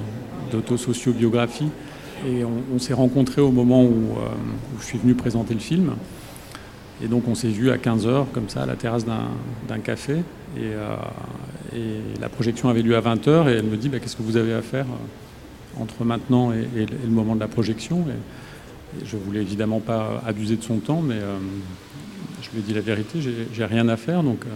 [0.51, 1.67] d'autosociobiographie.
[2.27, 4.27] Et on, s'est rencontrés au moment où, euh,
[4.75, 5.95] où je suis venu présenter le film.
[7.03, 10.13] Et donc on s'est vu à 15h, comme ça, à la terrasse d'un café.
[10.57, 10.95] Et, euh,
[11.75, 13.49] et la projection avait lieu à 20h.
[13.49, 14.85] Et elle me dit bah, Qu'est-ce que vous avez à faire
[15.77, 18.05] entre maintenant et, le- moment de la projection?
[19.05, 21.37] Je voulais évidemment pas abuser de son temps, mais euh,
[22.41, 24.23] je lui ai dit la vérité j'ai- rien à faire.
[24.23, 24.49] Donc euh,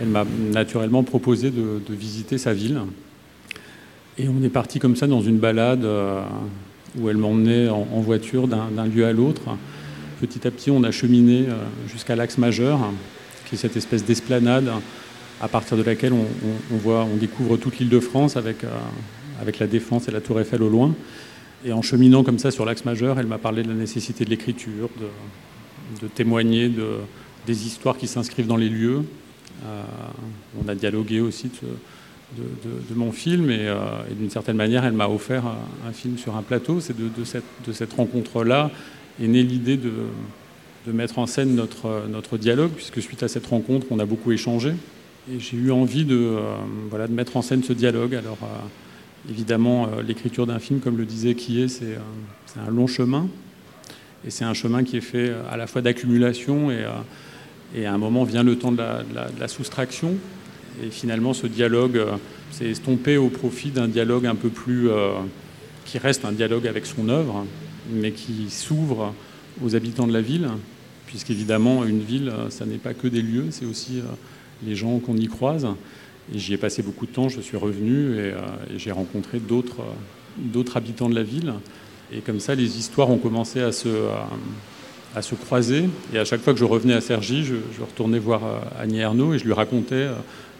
[0.00, 2.80] elle m'a naturellement proposé de, visiter sa ville.
[4.18, 6.22] Et on est parti comme ça dans une balade euh,
[6.98, 9.42] où elle m'emmenait en, voiture d'un lieu à l'autre.
[10.20, 11.44] Petit à petit, on a cheminé
[11.88, 12.78] jusqu'à l'axe majeur,
[13.46, 14.70] qui est cette espèce d'esplanade
[15.42, 16.24] à partir de laquelle on,
[16.72, 18.64] on- voit, on découvre toute l'île de France avec,
[19.42, 20.94] avec la Défense et la Tour Eiffel au loin.
[21.64, 24.30] Et en cheminant comme ça sur l'axe majeur, elle m'a parlé de la nécessité de
[24.30, 24.90] l'écriture,
[26.00, 26.98] de, témoigner de,
[27.46, 29.02] des histoires qui s'inscrivent dans les lieux.
[29.64, 29.82] Euh,
[30.62, 31.50] on a dialogué aussi
[32.36, 33.76] de, mon film et, euh,
[34.10, 35.44] et d'une certaine manière, elle m'a offert
[35.86, 36.80] un, film sur un plateau.
[36.80, 37.24] C'est de,
[37.72, 38.70] cette, rencontre-là
[39.22, 39.90] est née l'idée de,
[40.92, 44.74] mettre en scène notre, dialogue, puisque suite à cette rencontre, on a beaucoup échangé.
[45.32, 46.40] Et j'ai eu envie de, euh,
[46.90, 48.14] voilà, de mettre en scène ce dialogue.
[48.14, 48.38] Alors,
[49.28, 51.98] évidemment, euh, l'écriture d'un film, comme le disait c'est euh,
[52.46, 53.28] c'est un long chemin.
[54.26, 56.84] Et c'est un chemin qui est fait euh, à la fois d'accumulation et,
[57.74, 60.14] et à un moment vient le temps de la, soustraction.
[60.82, 62.00] Et finalement, ce dialogue
[62.50, 64.88] s'est estompé au profit d'un dialogue un peu plus.
[65.84, 67.46] qui reste un dialogue avec son œuvre,
[67.90, 69.14] mais qui s'ouvre
[69.64, 70.48] aux habitants de la ville,
[71.06, 74.02] puisqu'évidemment, une ville, ça n'est pas que des lieux, c'est aussi
[74.66, 75.66] les gens qu'on y croise.
[76.34, 78.34] Et j'y ai passé beaucoup de temps, je suis revenu et, euh,
[78.74, 79.92] et j'ai rencontré d'autres euh,
[80.38, 81.54] d'autres habitants de la ville.
[82.12, 84.28] Et comme ça, les histoires ont commencé à se, à,
[85.18, 85.84] à se croiser.
[86.12, 88.98] Et à chaque fois que je revenais à Cergy, je, je retournais voir euh, Annie
[88.98, 90.12] Ernaux et je lui racontais euh,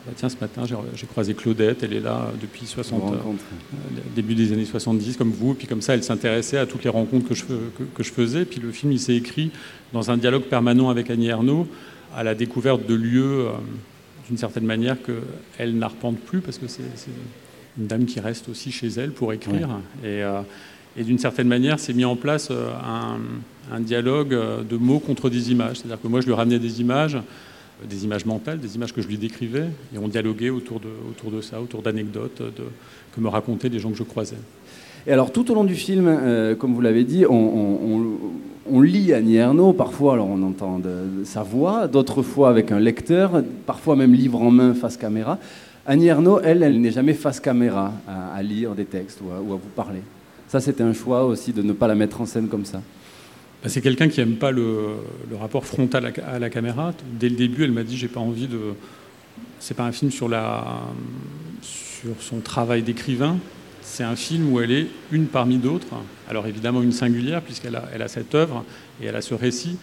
[0.07, 3.45] Bah, Tiens, ce matin, j'ai- j'ai croisé Claudette, elle est là depuis 60, Vous rencontrez.
[3.75, 5.53] euh, début des années 70, comme vous.
[5.55, 8.45] Puis comme ça, elle s'intéressait à toutes les rencontres que je, que, que je faisais.
[8.45, 9.51] Puis le film, il s'est écrit
[9.93, 11.67] dans un dialogue permanent avec Annie Ernaux,
[12.17, 13.51] à la découverte de lieux, euh,
[14.29, 17.11] d'une certaine manière, qu'elle n'arpente plus, parce que c'est c'est
[17.79, 19.69] une dame qui reste aussi chez elle pour écrire.
[20.03, 20.41] Et, euh,
[20.97, 23.19] et d'une certaine manière, s'est mis en place euh, un,
[23.75, 25.79] un dialogue euh, de mots contre des images.
[25.79, 27.19] C'est-à-dire que moi, je lui ramenais des images,
[27.85, 31.31] des images mentales, des images que je lui décrivais, et on dialoguait autour de, autour
[31.31, 32.43] de ça, autour d'anecdotes
[33.15, 34.39] que me racontaient des gens que je croisais.
[35.07, 39.37] Et alors, tout au long du film, euh, comme vous l'avez dit, on, lit Annie
[39.37, 39.73] Ernaux.
[39.73, 40.81] Parfois, alors, on entend
[41.25, 45.39] sa voix, d'autres fois avec un lecteur, parfois même livre en main, face caméra.
[45.87, 49.53] Annie Ernaux, elle, elle n'est jamais face caméra à, lire des textes ou à, ou
[49.53, 50.01] à vous parler.
[50.49, 52.83] Ça, c'était un choix aussi de ne pas la mettre en scène comme ça.
[53.63, 54.97] Bah, c'est quelqu'un qui aime pas le,
[55.41, 56.93] rapport frontal à, à la caméra.
[57.13, 58.59] Dès le début, elle m'a dit j'ai pas envie de.
[59.61, 60.65] C'est pas un film sur la
[61.63, 63.37] sur son travail d'écrivain.
[63.87, 65.87] C'est un film où elle est une parmi d'autres.
[66.29, 68.65] Alors évidemment une singulière puisqu'elle a, cette œuvre
[69.01, 69.79] et elle a ce récit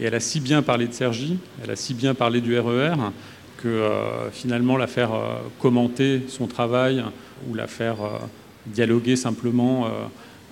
[0.00, 2.94] et elle a si bien parlé de Sergi, elle a si bien parlé du RER
[3.58, 7.04] que euh, finalement la faire euh, commenter son travail
[7.48, 8.18] ou la faire euh,
[8.66, 9.88] dialoguer simplement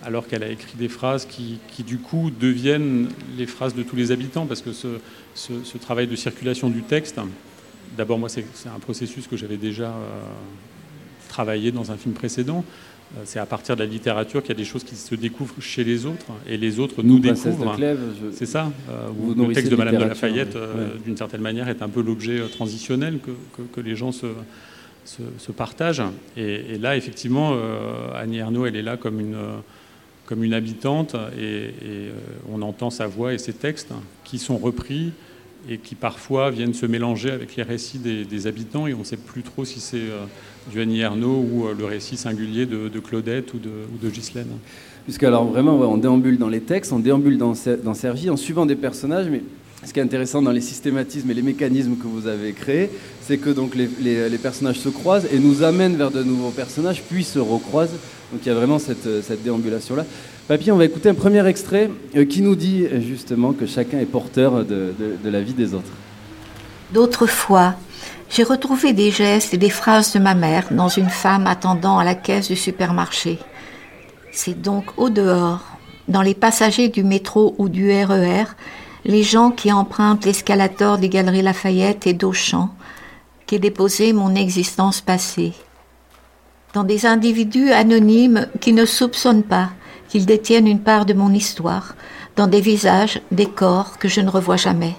[0.02, 4.10] alors qu'elle a écrit des phrases qui, du coup deviennent les phrases de tous les
[4.10, 7.20] habitants, parce que ce, travail de circulation du texte,
[7.96, 9.94] d'abord moi c'est un processus que j'avais déjà
[11.28, 12.64] travaillé dans un film précédent,
[13.24, 15.84] c'est à partir de la littérature qu'il y a des choses qui se découvrent chez
[15.84, 17.76] les autres, et les autres nous découvrent.
[18.32, 21.00] C'est ça, euh, Vous le texte de Madame de Lafayette, euh, Ouais.
[21.04, 24.26] d'une certaine manière, est un peu l'objet euh, transitionnel que, que- que les gens se,
[25.04, 26.02] se, se partagent.
[26.36, 29.56] Et, et là, effectivement, euh, Annie Ernaux, elle est là comme une, euh,
[30.26, 32.10] comme une habitante et, et,
[32.52, 33.90] on entend sa voix et ses textes
[34.24, 35.12] qui sont repris
[35.68, 39.16] et qui parfois viennent se mélanger avec les récits des, habitants et on ne sait
[39.16, 40.02] plus trop si c'est
[40.70, 44.48] du Annie ou le récit singulier de, de Claudette ou de, ou Ghislaine.
[45.04, 48.66] Puisque alors vraiment, on déambule dans les textes, on déambule dans, dans Sergi en suivant
[48.66, 49.42] des personnages, mais
[49.84, 53.38] ce qui est intéressant dans les systématismes et les mécanismes que vous avez créés, c'est
[53.38, 57.38] que donc les, personnages se croisent et nous amènent vers de nouveaux personnages, puis se
[57.38, 57.94] recroisent.
[58.32, 60.04] Donc il y a vraiment cette déambulation-là.
[60.48, 64.06] Papy, on va écouter un premier extrait euh, qui nous dit justement que chacun est
[64.06, 65.90] porteur de, la vie des autres.
[66.92, 67.74] D'autres fois,
[68.30, 72.04] j'ai retrouvé des gestes et des phrases de ma mère dans une femme attendant à
[72.04, 73.40] la caisse du supermarché.
[74.30, 75.64] C'est donc au dehors,
[76.06, 78.44] dans les passagers du métro ou du RER,
[79.04, 82.70] les gens qui empruntent l'escalator des Galeries Lafayette et d'Auchan,
[83.46, 85.54] qu'est déposée mon existence passée.
[86.72, 89.70] Dans des individus anonymes qui ne soupçonnent pas
[90.08, 91.94] qu'ils détiennent une part de mon histoire,
[92.36, 94.94] dans des visages, des corps que je ne revois jamais.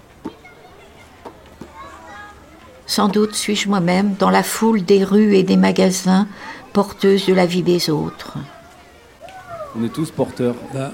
[2.86, 6.28] Sans doute suis-je moi-même dans la foule des rues et des magasins,
[6.74, 8.38] porteuse de la vie des autres.
[9.78, 10.56] On est tous porteurs.
[10.74, 10.94] Bah,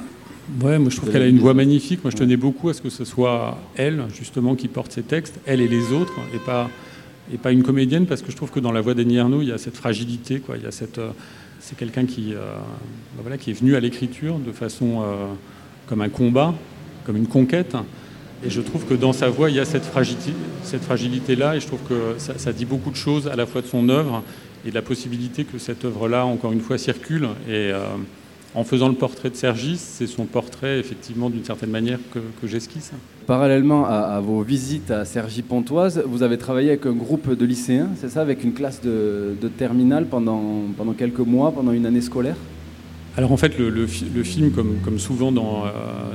[0.61, 2.03] ouais, moi je trouve qu'elle a une voix magnifique.
[2.03, 5.35] Moi je tenais beaucoup à ce que ce soit elle, justement, qui porte ces textes,
[5.45, 6.69] elle et les autres, et pas,
[7.31, 9.49] et pas une comédienne, parce que je trouve que dans la voix d'Annie Ernaux, il
[9.49, 10.57] y a cette fragilité, quoi.
[10.57, 11.11] Il y a cette, euh,
[11.63, 12.39] c'est quelqu'un qui, euh,
[13.15, 15.27] bah, voilà, qui est venu à l'écriture de façon euh,
[15.87, 16.53] comme un combat,
[17.05, 17.75] comme une conquête.
[18.45, 21.61] Et je trouve que dans sa voix, il y a cette fragilité, cette fragilité-là, et
[21.61, 24.23] je trouve que ça, dit beaucoup de choses à la fois de son œuvre
[24.65, 27.29] et de la possibilité que cette œuvre-là, encore une fois, circule.
[27.47, 27.79] Et euh,
[28.55, 32.91] en faisant le portrait de Sergis, c'est son portrait, effectivement, d'une certaine manière, que j'esquisse.
[33.25, 38.09] Parallèlement à, vos visites à Cergy-Pontoise, vous avez travaillé avec un groupe de lycéens, c'est
[38.09, 40.41] ça, avec une classe de, terminale pendant,
[40.77, 42.35] pendant quelques mois, pendant une année scolaire?
[43.15, 45.69] Alors en fait, le, film, comme, souvent dans, euh,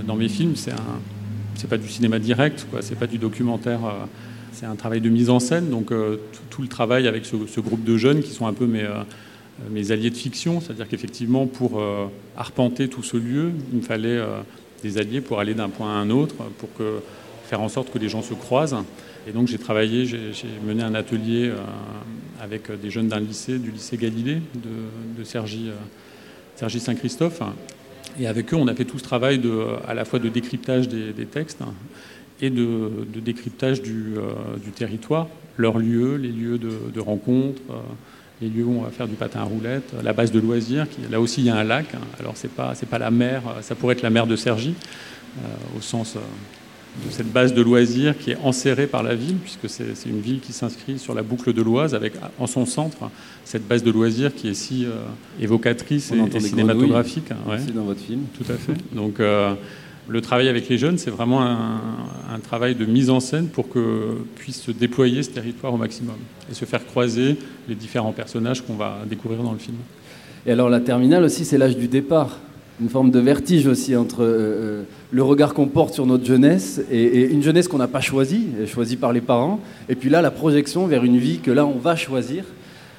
[0.06, 2.82] dans mes films, c'est un pas du cinéma direct, quoi.
[2.82, 3.84] C'est pas du documentaire.
[3.84, 4.04] Euh,
[4.52, 5.70] c'est un travail de mise en scène.
[5.70, 6.16] Donc euh,
[6.50, 8.86] tout, le travail avec ce, groupe de jeunes qui sont un peu mes,
[9.70, 11.80] mes alliés de fiction, c'est-à-dire qu'effectivement pour
[12.36, 14.20] arpenter tout ce lieu, il me fallait
[14.82, 16.68] des alliés pour aller d'un point à un autre, pour
[17.44, 18.84] faire en sorte que les gens se croisent.
[19.26, 20.32] Et donc j'ai travaillé, j'ai
[20.64, 21.52] mené un atelier
[22.40, 25.70] avec des jeunes d'un lycée, du lycée Galilée de, de Sergi,
[26.56, 27.42] Sergi Saint-Christophe.
[28.20, 29.40] Et avec eux, on a fait tout ce travail
[29.86, 31.60] à la fois de décryptage des, textes
[32.40, 37.74] et de, décryptage du, euh, du, territoire, leurs lieux, les lieux de, rencontre, euh,
[38.40, 40.88] les lieux où on va faire du patin à roulettes, la base de loisirs.
[40.88, 41.86] Qui, là aussi, il y a un lac.
[41.94, 42.00] Hein.
[42.20, 44.74] Alors, c'est pas, c'est pas la mer, ça pourrait être la mer de Cergy,
[45.38, 46.16] euh, au sens
[47.04, 50.40] de cette base de loisirs qui est enserrée par la ville, puisque c'est une ville
[50.40, 53.10] qui s'inscrit sur la boucle de l'Oise, avec en son centre
[53.44, 54.90] cette base de loisirs qui est si euh,
[55.40, 57.30] évocatrice On et, et cinématographique.
[57.30, 57.72] Hein, ouais.
[57.72, 58.22] dans votre film.
[58.36, 58.74] Tout à fait.
[58.94, 59.54] Donc euh,
[60.08, 64.16] le travail avec les jeunes, c'est vraiment un, travail de mise en scène pour que
[64.36, 66.14] puisse se déployer ce territoire au maximum
[66.50, 67.36] et se faire croiser
[67.68, 69.76] les différents personnages qu'on va découvrir dans le film.
[70.46, 72.38] Et alors la terminale aussi, c'est l'âge du départ
[72.80, 77.02] une forme de vertige aussi entre euh, le regard qu'on porte sur notre jeunesse et,
[77.02, 80.30] et une jeunesse qu'on n'a pas choisie, choisie par les parents, et puis là la
[80.30, 82.44] projection vers une vie que là on va choisir.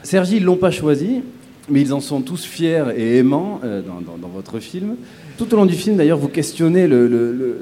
[0.03, 1.21] Sergi, ils l'ont pas choisi,
[1.69, 4.95] mais ils en sont tous fiers et aimants euh, dans, votre film.
[5.37, 6.87] Tout au long du film, d'ailleurs, vous questionnez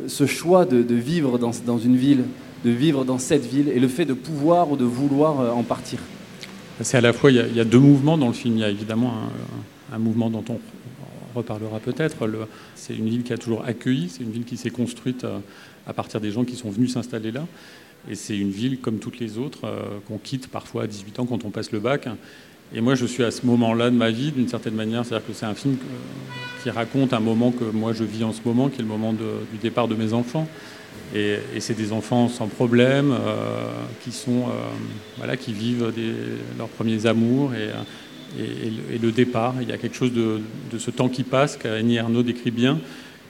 [0.08, 2.24] ce choix de, vivre dans, une ville,
[2.66, 5.64] de vivre dans cette ville, et le fait de pouvoir ou de vouloir euh, en
[5.64, 6.00] partir.
[6.82, 8.56] C'est à la fois, il y, a, deux mouvements dans le film.
[8.56, 9.14] Il y a évidemment
[9.92, 10.60] un, mouvement dont on
[11.36, 12.18] reparlera peut-être.
[12.76, 15.40] C'est une ville qui a toujours accueilli, c'est une ville qui s'est construite euh,
[15.88, 17.46] à partir des gens qui sont venus s'installer là.
[18.10, 19.62] Et c'est une ville comme toutes les autres
[20.08, 22.08] qu'on quitte parfois à 18 ans quand on passe le bac.
[22.74, 25.06] Et moi, je suis à ce moment-là de ma vie, d'une certaine manière.
[25.06, 28.34] C'est-à-dire que c'est un film que, qui raconte un moment que moi je vis en
[28.34, 30.48] ce moment, qui est le moment du départ de mes enfants.
[31.16, 33.72] Et, c'est des enfants sans problème, euh,
[34.04, 34.52] qui sont, euh,
[35.18, 35.94] voilà, qui vivent
[36.58, 37.70] leurs premiers amours et,
[39.02, 39.56] le départ.
[39.62, 40.42] Il y a quelque chose de,
[40.78, 42.80] ce temps qui passe qu'Annie Ernaux décrit bien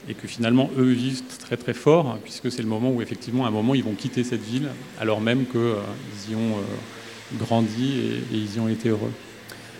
[0.10, 3.50] et que finalement eux vivent très très fort puisque c'est le moment où effectivement à
[3.50, 8.00] un moment ils vont quitter cette ville alors même qu'ils euh, y ont euh, grandi
[8.00, 9.12] et, ils y ont été heureux.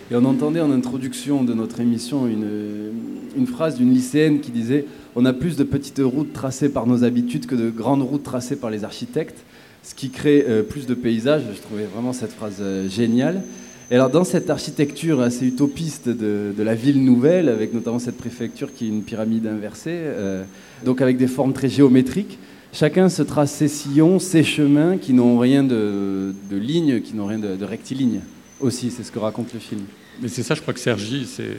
[0.10, 4.86] Et on entendait en introduction de notre émission une, phrase d'une lycéenne qui disait
[5.18, 8.56] On a plus de petites routes tracées par nos habitudes que de grandes routes tracées
[8.56, 9.44] par les architectes,
[9.84, 11.44] ce qui crée euh, plus de paysages.
[11.54, 13.44] Je trouvais vraiment cette phrase euh, géniale.
[13.92, 18.18] Et alors dans cette architecture assez utopiste de, de, la ville nouvelle, avec notamment cette
[18.18, 20.44] préfecture qui est une pyramide inversée, euh,
[20.86, 22.40] donc avec des formes très géométriques,
[22.72, 27.26] chacun se trace ses sillons, ses chemins qui n'ont rien de, de ligne, qui n'ont
[27.26, 28.22] rien de, de rectiligne.
[28.60, 29.82] Aussi, c'est ce que raconte le film.
[30.22, 31.58] Mais c'est ça, je crois que Sergi, c'est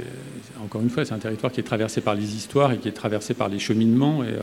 [0.65, 2.93] encore une fois, c'est un territoire qui est traversé par les histoires et qui est
[2.93, 4.25] traversé par les cheminements.
[4.25, 4.43] Et euh,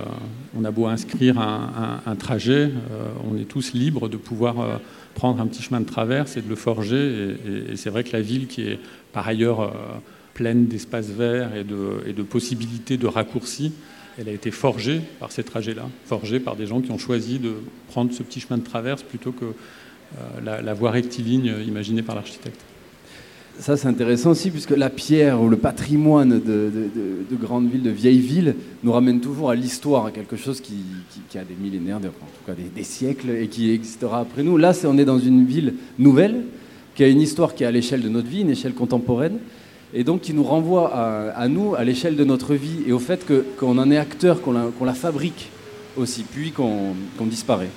[0.57, 4.77] on a beau inscrire un, trajet, euh, on est tous libres de pouvoir euh,
[5.15, 7.35] prendre un petit chemin de traverse et de le forger.
[7.71, 8.79] Et, c'est vrai que la ville, qui est
[9.11, 9.73] par ailleurs
[10.33, 13.73] pleine d'espaces verts et de, possibilités de raccourcis,
[14.17, 17.53] elle a été forgée par ces trajets-là, forgée par des gens qui ont choisi de
[17.89, 19.45] prendre ce petit chemin de traverse plutôt que
[20.43, 22.61] la, la voie rectiligne imaginée par l'architecte.
[23.57, 27.69] Ça, c'est intéressant aussi, puisque la pierre ou le patrimoine de, de, de- de grandes
[27.69, 30.75] villes, de vieilles villes, nous ramène toujours à l'histoire, à quelque chose qui,
[31.35, 34.57] a des millénaires, en tout cas des, siècles, et qui existera après nous.
[34.57, 36.43] Là, c'est, on est dans une ville nouvelle,
[36.95, 39.37] qui a une histoire qui est à l'échelle de notre vie, une échelle contemporaine,
[39.93, 43.25] et donc qui nous renvoie à, nous, à l'échelle de notre vie, et au fait
[43.57, 45.49] qu'on en est acteur, qu'on la, fabrique
[45.95, 47.69] aussi, puis qu'on disparaît.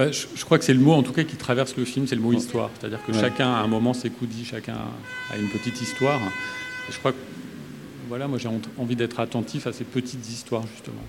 [0.00, 2.06] Bah, je, je crois que c'est le mot, en tout cas, qui traverse le film,
[2.06, 2.70] c'est le mot histoire.
[2.80, 3.20] C'est-à-dire que Ouais.
[3.20, 4.72] chacun, à un moment, s'écoudit, chacun
[5.30, 6.18] a une petite histoire.
[6.88, 7.18] Et je crois que,
[8.08, 8.48] voilà, moi, j'ai
[8.78, 11.02] envie d'être attentif à ces petites histoires, justement.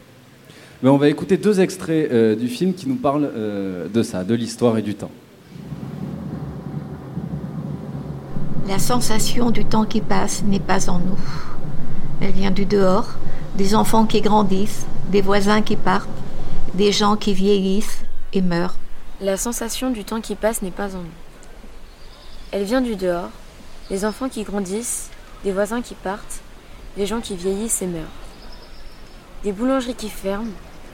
[0.83, 4.25] Mais on va écouter deux extraits euh, du film qui nous parlent euh, de ça,
[4.25, 5.11] de l'histoire et du temps.
[8.67, 11.17] La sensation du temps qui passe n'est pas en nous.
[12.19, 13.07] Elle vient du dehors,
[13.57, 16.09] des enfants qui grandissent, des voisins qui partent,
[16.73, 18.75] des gens qui vieillissent et meurent.
[19.21, 21.17] La sensation du temps qui passe n'est pas en nous.
[22.51, 23.29] Elle vient du dehors,
[23.91, 25.11] des enfants qui grandissent,
[25.43, 26.41] des voisins qui partent,
[26.97, 28.01] des gens qui vieillissent et meurent.
[29.43, 30.49] Des boulangeries qui ferment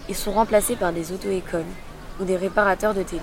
[0.10, 1.64] et sont remplacées par des auto-écoles
[2.20, 3.22] ou des réparateurs de télé.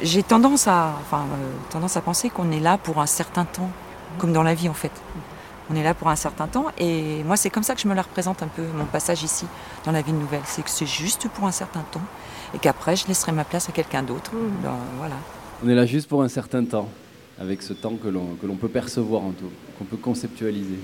[0.00, 1.16] J'ai tendance à, euh,
[1.70, 3.70] tendance à penser qu'on est là pour un certain temps,
[4.18, 4.92] comme dans la vie en fait.
[5.70, 7.94] On est là pour un certain temps et moi c'est comme ça que je me
[7.94, 9.46] la représente un peu, mon passage ici
[9.84, 10.42] dans la ville nouvelle.
[10.44, 12.02] C'est que c'est juste pour un certain temps
[12.54, 14.30] et qu'après je laisserai ma place à quelqu'un d'autre.
[14.62, 15.14] Ben, voilà.
[15.64, 16.88] On est là juste pour un certain temps,
[17.40, 19.48] avec ce temps que l'on, que l'on peut percevoir en tout,
[19.78, 20.78] qu'on peut conceptualiser.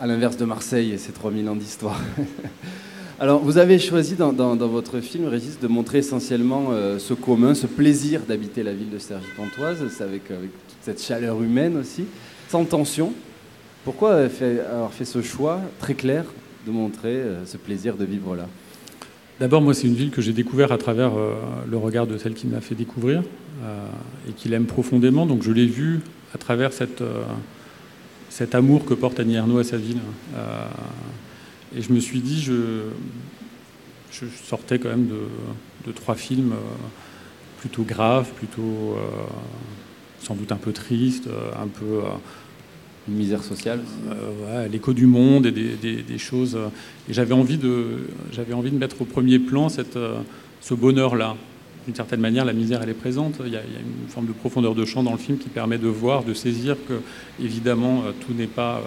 [0.00, 1.98] À l'inverse de Marseille et ses 3000 ans d'histoire.
[3.18, 7.14] Alors, vous avez choisi dans, dans- dans votre film, Régis, de montrer essentiellement euh, ce
[7.14, 11.78] commun, ce plaisir d'habiter la ville de Cergy-Pontoise, c'est avec, avec toute cette chaleur humaine
[11.78, 12.04] aussi,
[12.50, 13.14] sans tension.
[13.86, 16.24] Pourquoi avoir fait ce choix très clair
[16.66, 18.48] de montrer euh, ce plaisir de vivre là?
[19.38, 21.34] D'abord, moi, c'est une ville que j'ai découvert à travers euh,
[21.70, 23.22] le regard de celle qui me l'a fait découvrir
[23.62, 23.86] euh,
[24.28, 25.24] et qui l'aime profondément.
[25.24, 26.00] Donc, je l'ai vue
[26.34, 30.00] à travers cet amour que porte Annie Ernaux à sa ville.
[31.76, 32.82] Et je me suis dit, je,
[34.46, 35.06] sortais quand même
[35.86, 36.54] de, trois films
[37.60, 38.96] plutôt graves, plutôt
[40.24, 42.00] sans doute un peu tristes, un peu.
[43.08, 43.80] Une misère sociale
[44.10, 46.56] euh, ouais, l'écho du monde et des, des- des choses.
[46.56, 46.68] euh,
[47.08, 50.16] Et j'avais envie de, j'avais envie de mettre au premier plan cette, euh,
[50.60, 51.36] ce bonheur-là.
[51.86, 53.34] D'une certaine manière, la misère, elle est présente.
[53.46, 55.38] Il y, a, il y a une forme de profondeur de champ dans le film
[55.38, 56.94] qui permet de voir, de saisir que,
[57.40, 58.82] évidemment, tout n'est pas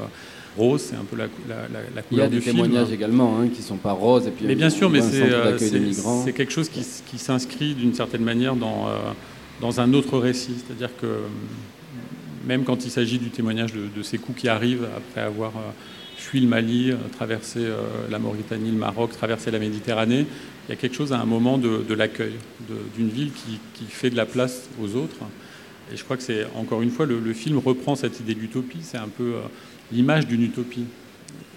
[0.57, 0.82] rose.
[0.82, 2.55] C'est un peu la, cou- la, la- la Il y couleur a des du film.
[2.57, 4.28] témoignages également hein, qui ne sont pas roses.
[4.28, 8.57] Et puis Mais bien sûr, mais c'est quelque chose qui, qui s'inscrit d'une certaine manière
[8.57, 8.97] dans, euh,
[9.61, 10.55] dans un autre récit.
[10.67, 11.07] C'est-à-dire que
[12.46, 15.72] même quand il s'agit du témoignage de, ces coups qui arrivent après avoir euh,
[16.18, 20.26] fui le Mali, euh, traversé euh, la Mauritanie, le Maroc, traversé la Méditerranée,
[20.68, 22.34] il y a quelque chose à un moment de, l'accueil,
[22.96, 25.16] d'une ville qui, fait de la place aux autres.
[25.92, 29.00] Et je crois que c'est, encore une fois, le, film reprend cette idée d'utopie, c'est
[29.00, 29.34] un peu
[29.92, 30.86] l'image d'une utopie.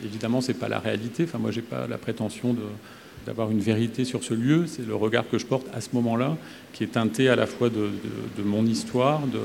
[0.02, 1.24] Évidemment, c'est pas la réalité.
[1.24, 2.56] Enfin, moi, j'ai pas la prétention
[3.26, 4.64] d'avoir une vérité sur ce lieu.
[4.66, 6.38] C'est le regard que je porte à ce moment-là,
[6.72, 7.90] qui est teinté à la fois de,
[8.42, 9.40] mon histoire, de,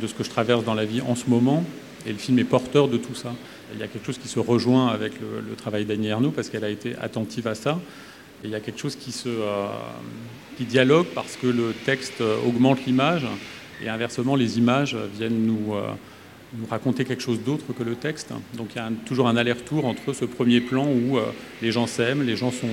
[0.00, 1.64] de ce que je traverse dans la vie en ce moment.
[2.06, 3.34] Et le film est porteur de tout ça.
[3.74, 6.64] Il y a quelque chose qui se rejoint avec le, travail d'Annie Ernaux, parce qu'elle
[6.64, 7.78] a été attentive à ça.
[8.44, 9.66] Il y a quelque chose qui, se, euh,
[10.56, 13.26] qui dialogue parce que le texte euh, augmente l'image,
[13.84, 15.90] et inversement, les images viennent nous, euh,
[16.56, 18.32] nous raconter quelque chose d'autre que le texte.
[18.54, 21.18] Donc il y a toujours un aller-retour entre ce premier plan où
[21.62, 22.68] les gens s'aiment, les gens sont,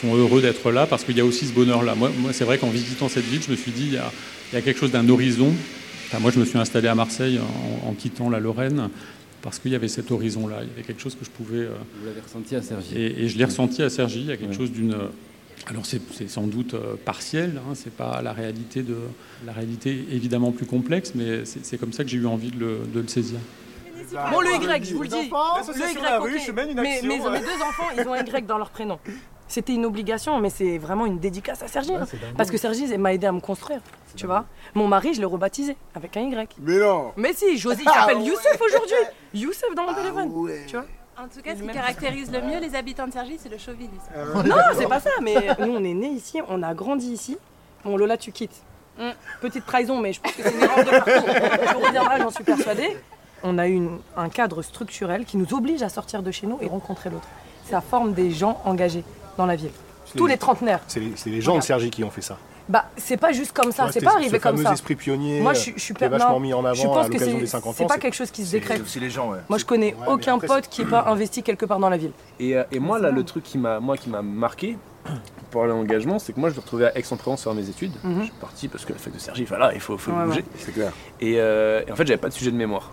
[0.00, 1.94] sont heureux d'être là, parce qu'il y a aussi ce bonheur-là.
[1.94, 3.94] Moi, moi c'est vrai qu'en visitant cette ville, je me suis dit, il
[4.52, 5.52] y a quelque chose d'un horizon.
[6.14, 8.88] Enfin, moi, je me suis installé à Marseille en, en quittant la Lorraine,
[9.42, 10.58] parce qu'il y avait cet horizon-là.
[10.62, 11.58] Il y avait quelque chose que je pouvais...
[11.58, 12.96] euh, Vous l'avez ressenti à Sergi.
[12.96, 14.20] et, et je l'ai ressenti à Sergi.
[14.20, 14.56] Il y a quelque Ouais.
[14.56, 14.96] chose d'une.
[15.66, 17.54] Alors c'est c'est sans doute euh, partiel.
[17.58, 18.96] Hein, c'est pas la réalité de
[19.46, 22.60] la réalité évidemment plus complexe, mais c'est c'est comme ça que j'ai eu envie de
[22.60, 23.38] le, de le saisir.
[24.30, 25.14] Bon, le Y, je vous le dis.
[25.16, 26.42] Le Y, Rue, ok.
[26.46, 27.40] je mène une Mais- action, Mes, mes ouais.
[27.40, 28.98] deux enfants, ils ont un Y dans leur prénom.
[29.54, 31.94] C'était une obligation, mais c'est vraiment une dédicace à Sergi.
[31.94, 32.06] hein.
[32.36, 33.78] Parce que Sergi m'a aidé à me construire.
[34.16, 36.56] Tu vois Mon mari, je l'ai rebaptisé avec un Y.
[36.60, 38.24] Mais non Mais si, José, il Ah s'appelle ouais.
[38.24, 38.96] Youssef aujourd'hui.
[39.34, 40.28] Youssef dans mon téléphone.
[40.66, 40.86] Tu vois
[41.16, 44.10] En tout cas, ce qui caractérise le mieux les habitants de Sergi, c'est le chauvinisme.
[44.44, 47.38] Non, c'est pas ça, mais nous on est nés ici, on a grandi ici.
[47.84, 48.60] Bon, Lola, tu quittes.
[48.98, 51.68] Hum, Petite trahison, mais je pense que c'est une erreur de parcours.
[51.78, 52.96] Tu reviendras, j'en suis persuadée.
[53.44, 56.58] On a eu une- un cadre structurel qui nous oblige à sortir de chez nous
[56.60, 57.28] et rencontrer l'autre.
[57.70, 59.04] Ça forme des gens engagés
[59.36, 59.70] dans la ville.
[60.16, 60.80] Tous les trentenaires.
[60.86, 62.36] C'est les, c'est les gens de Sergi qui ont fait ça.
[62.68, 64.72] Bah, c'est pas juste comme ça, Ouais, c'est pas ce arrivé comme fameux ça.
[64.72, 66.88] esprit pionnier, Moi, je, suis- je suis per- vachement non, mis en avant je à
[66.88, 68.80] pense l'occasion c'est- des 50 C'est ans, pas c'est- quelque chose qui se c'est décrète.
[68.80, 69.38] aussi les gens, ouais.
[69.50, 71.98] Moi, je connais Ouais, aucun après, pote qui est pas investi quelque part dans la
[71.98, 72.12] ville.
[72.40, 74.78] Et, euh, et moi, là, le truc qui m'a, moi, qui m'a marqué
[75.50, 77.92] pour l'engagement, c'est que moi, je me retrouvais à Aix-en-Provence faire mes études.
[78.02, 78.20] Mhm.
[78.20, 80.44] Je suis parti parce que la fac de Sergi, voilà, il faut, faut Ouais, bouger.
[80.56, 80.92] C'est clair.
[81.20, 82.92] Et, euh, et en fait, j'avais pas de sujet de mémoire.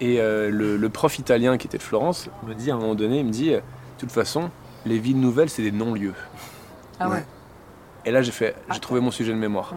[0.00, 2.94] Et euh, le, le prof italien qui était de Florence me dit à un moment
[2.94, 3.60] donné, il me dit, de
[3.98, 4.48] toute façon,
[4.86, 6.14] les villes nouvelles, c'est des non-lieux.
[7.00, 7.24] Ah ouais.
[8.04, 9.74] Et là, j'ai fait, j'ai trouvé mon sujet de mémoire.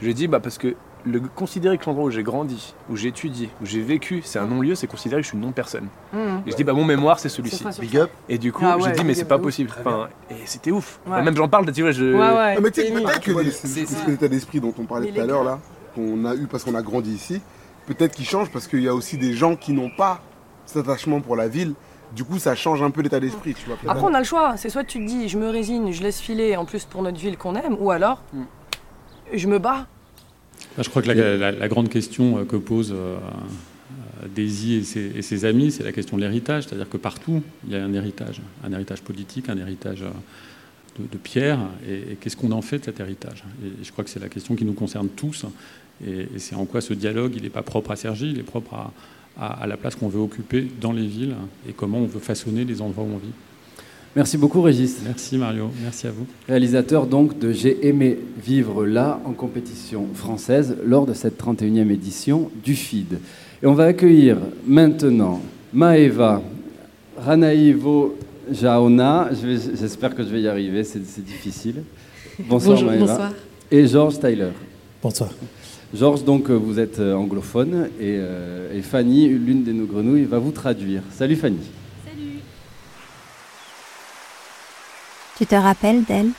[0.00, 0.74] Je lui ai dit, bah, parce que
[1.04, 4.46] le, considérer que l'endroit où j'ai grandi, où j'ai étudié, où j'ai vécu, c'est un
[4.46, 5.88] non-lieu, c'est considérer que je suis une non-personne.
[6.12, 6.42] Mhm.
[6.46, 7.64] Et je dis, bah, mon mémoire, c'est celui-ci.
[7.80, 8.10] Big up.
[8.28, 9.42] Et du coup, Ah j'ai ouais, dit, mais c'est pas ouf.
[9.42, 9.70] possible.
[9.78, 11.00] Enfin, et c'était ouf.
[11.06, 11.12] Ouais.
[11.12, 12.04] Enfin, même j'en parle, tu vois, je.
[12.04, 12.54] Ouais, ouais.
[12.56, 15.58] Ah, mais tu sais, peut-être que l'état d'esprit dont on parlait tout à l'heure, là,
[15.94, 17.40] qu'on a eu parce qu'on a grandi ici,
[17.86, 20.20] peut-être qu'il change parce qu'il y a aussi des gens qui n'ont pas
[20.66, 21.74] cet attachement pour la ville.
[22.14, 23.76] Du coup, ça change un peu l'état d'esprit, tu vois.
[23.88, 24.56] Après, on a le choix.
[24.56, 27.18] C'est soit tu te dis, je me résigne, je laisse filer, en plus pour notre
[27.18, 28.22] ville qu'on aime, ou alors,
[29.32, 29.86] je me bats.
[30.76, 33.16] Bah, je crois que la, la- la grande question euh, que posent euh,
[34.34, 36.64] Daisy et ses, et ses amis, c'est la question de l'héritage.
[36.66, 40.10] C'est-à-dire que partout, il y a un héritage, un héritage politique, un héritage euh,
[40.98, 41.58] de, de pierre.
[41.88, 43.44] Et, et qu'est-ce qu'on en fait de cet héritage?
[43.64, 45.46] Et je crois que c'est la question qui nous concerne tous.
[46.06, 48.42] Et, et c'est en quoi ce dialogue, il n'est pas propre à Sergi, il est
[48.44, 48.92] propre à,
[49.40, 51.34] à- à la place qu'on veut occuper dans les villes
[51.68, 53.32] et comment on veut façonner les endroits où on vit.
[54.16, 54.98] Merci beaucoup Régis.
[55.04, 56.26] Merci Mario, merci à vous.
[56.48, 62.50] Réalisateur donc de J'ai aimé vivre là en compétition française lors de cette 31e édition
[62.64, 63.18] du FID.
[63.62, 64.36] Et on va accueillir
[64.66, 65.40] maintenant
[65.72, 66.42] Maeva
[67.16, 68.16] Ranaïvo
[68.50, 69.28] Jaona.
[69.78, 71.82] J'espère que je vais y arriver, c'est c'est difficile.
[72.48, 73.06] Bonsoir Bonjour, Maëva.
[73.06, 73.32] bonsoir.
[73.70, 74.48] Et Georges Tyler.
[75.02, 75.30] Bonsoir.
[75.92, 80.24] Georges, donc euh, vous êtes euh, anglophone et, euh, et Fanny, l'une de nos grenouilles,
[80.24, 81.02] va vous traduire.
[81.12, 81.58] Salut Fanny.
[85.36, 86.30] Tu te rappelles d'elle?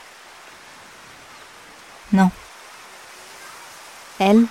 [2.12, 2.30] Non.
[4.18, 4.46] Elle,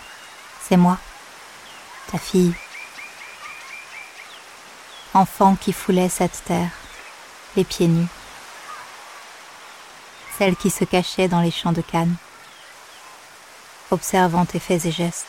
[0.67, 0.99] c'est moi,
[2.11, 2.53] ta fille.
[5.13, 6.71] Enfant qui foulait cette terre,
[7.55, 8.07] les pieds nus.
[10.37, 12.15] Celle qui se cachait dans les champs de canne,
[13.91, 15.25] observant tes faits et gestes.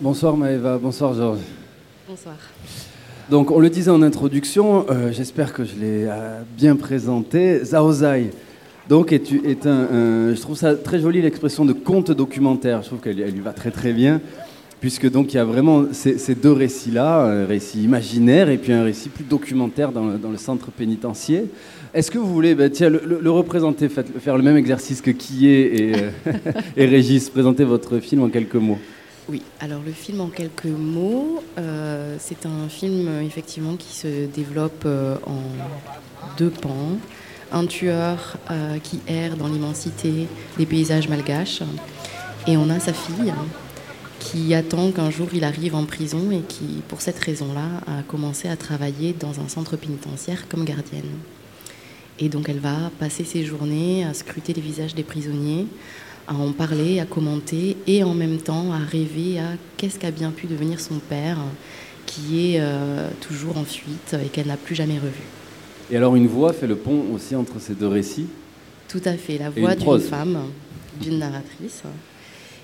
[0.00, 1.40] Bonsoir Maëva, bonsoir Georges.
[2.08, 2.36] Bonsoir.
[3.28, 7.64] Donc, on le disait en introduction, euh, j'espère que je l'ai euh, bien présenté.
[7.64, 8.30] Zaozai,
[8.88, 12.82] donc, Je trouve ça très joli l'expression de conte documentaire.
[12.82, 14.20] Je trouve qu'elle elle lui va très très bien,
[14.80, 18.84] puisque donc il y a vraiment ces, deux récits-là, un récit imaginaire et puis un
[18.84, 21.44] récit plus documentaire dans le, centre pénitentiaire.
[21.94, 25.90] Est-ce que vous voulez ben, tiens, le, le- représenter, faire le même exercice que Kié
[25.90, 26.32] et, euh,
[26.76, 28.78] et Régis, présenter votre film en quelques mots
[29.28, 34.84] Oui, alors le film en quelques mots, euh, c'est un film effectivement qui se développe
[34.84, 35.40] euh, en
[36.36, 36.98] deux pans.
[37.52, 40.26] Un tueur euh, qui erre dans l'immensité
[40.58, 41.62] des paysages malgaches
[42.46, 43.32] et on a sa fille
[44.18, 48.48] qui attend qu'un jour il arrive en prison et qui, pour cette raison-là, a commencé
[48.48, 51.10] à travailler dans un centre pénitentiaire comme gardienne.
[52.18, 55.66] Et donc elle va passer ses journées à scruter les visages des prisonniers,
[56.26, 60.30] à en parler, à commenter et en même temps à rêver à qu'est-ce qu'a bien
[60.30, 61.38] pu devenir son père
[62.06, 65.22] qui est euh, toujours en fuite et qu'elle n'a plus jamais revu.
[65.90, 68.26] Et alors, une voix fait le pont aussi entre ces deux récits
[68.88, 70.38] Tout à fait, la voix une d'une femme,
[71.00, 71.82] d'une narratrice.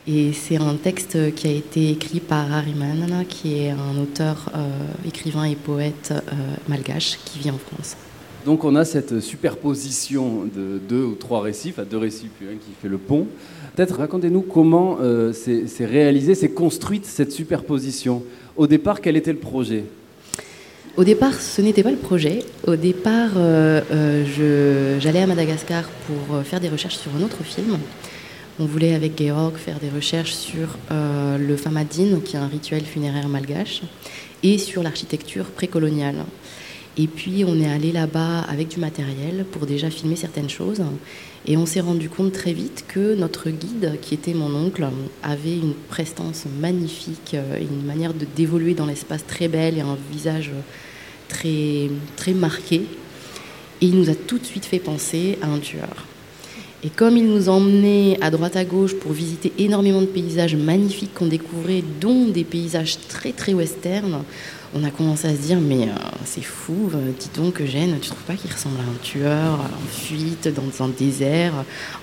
[0.09, 4.69] Et c'est un texte qui a été écrit par Hariman, qui est un auteur, euh,
[5.07, 6.35] écrivain et poète euh,
[6.69, 7.97] malgache qui vit en France.
[8.45, 12.57] Donc on a cette superposition de deux ou trois récits, enfin deux récits puis un
[12.57, 13.29] qui fait le pont.
[13.77, 18.25] Peut-être racontez-nous comment euh, c'est réalisé, c'est construite cette superposition.
[18.57, 19.85] Au départ, quel était le projet?
[20.95, 22.41] Au départ, ce n'était pas le projet.
[22.67, 27.43] Au départ, euh, euh, j'allais à Madagascar pour euh, faire des recherches sur un autre
[27.43, 27.79] film.
[28.61, 33.27] On voulait, avec Georg, faire des recherches sur le Famadine, qui est un rituel funéraire
[33.27, 33.81] malgache,
[34.43, 36.27] et sur l'architecture précoloniale.
[36.99, 40.83] Et puis, on est allé là-bas avec du matériel pour déjà filmer certaines choses.
[41.47, 44.87] Et on s'est rendu compte très vite que notre guide, qui était mon oncle,
[45.25, 50.53] avait une prestance magnifique, euh, une manière d'évoluer dans l'espace très belle et un visage
[51.29, 52.83] très, très marqué.
[53.81, 56.07] Et il nous a tout de suite fait penser à un tueur.
[56.85, 61.15] Et comme il nous emmenait à droite à gauche pour visiter énormément de paysages magnifiques
[61.15, 64.23] qu'on découvrait, dont des paysages très très western,
[64.75, 65.95] on a commencé à se dire mais euh,
[66.25, 69.89] c'est fou, euh, dis donc Eugène, tu trouves pas qu'il ressemble à un tueur en
[69.89, 71.53] fuite dans un désert?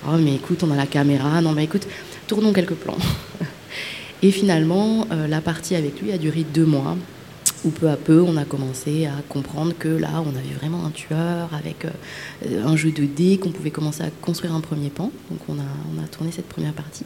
[0.06, 1.86] Oh mais écoute, on a la caméra, non mais écoute,
[2.26, 2.98] tournons quelques plans.
[4.22, 6.96] Et finalement, euh, la partie avec lui a duré deux mois
[7.64, 10.90] où peu à peu on a commencé à comprendre que là on avait vraiment un
[10.90, 11.86] tueur avec
[12.46, 15.10] un jeu de dés qu'on pouvait commencer à construire un premier pan.
[15.30, 17.04] Donc on a tourné cette première partie.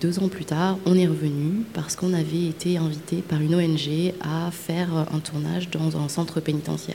[0.00, 4.14] Deux ans plus tard, on est revenu parce qu'on avait été invité par une ONG
[4.20, 6.94] à faire un tournage dans un centre pénitentiaire.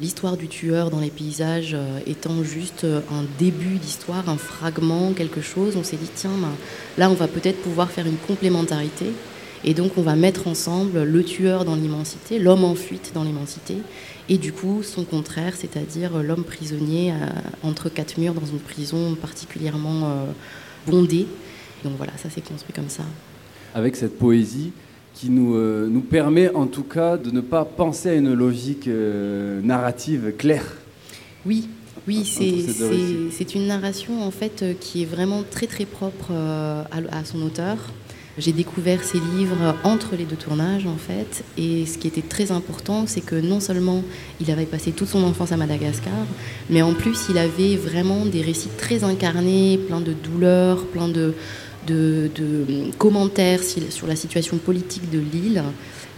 [0.00, 5.12] L'histoire du tueur dans les paysages euh, étant juste euh, un début d'histoire, un fragment,
[5.12, 6.50] quelque chose, on s'est dit tiens, ben,
[6.98, 9.06] là on va peut-être pouvoir faire une complémentarité
[9.62, 13.76] et donc on va mettre ensemble le tueur dans l'immensité, l'homme en fuite dans l'immensité,
[14.28, 17.28] et du coup son contraire, c'est-à-dire l'homme prisonnier euh,
[17.62, 20.26] entre quatre murs dans une prison particulièrement
[20.88, 21.28] bondée.
[21.84, 23.04] Donc voilà, ça s'est construit comme ça.
[23.74, 24.72] Avec cette poésie
[25.14, 28.88] qui nous, euh, nous permet en tout cas de ne pas penser à une logique
[28.88, 30.64] euh, narrative claire.
[31.44, 31.68] Oui,
[32.08, 37.18] oui, c'est une narration en fait euh, qui est vraiment très très propre euh, à,
[37.18, 37.76] à son auteur.
[38.38, 42.50] J'ai découvert ses livres entre les deux tournages en fait, et ce qui était très
[42.50, 44.02] important, c'est que non seulement
[44.40, 46.14] il avait passé toute son enfance à Madagascar,
[46.70, 51.34] mais en plus il avait vraiment des récits très incarnés, plein de douleurs, plein de,
[51.86, 55.62] de, de commentaires sur la situation politique de l'île.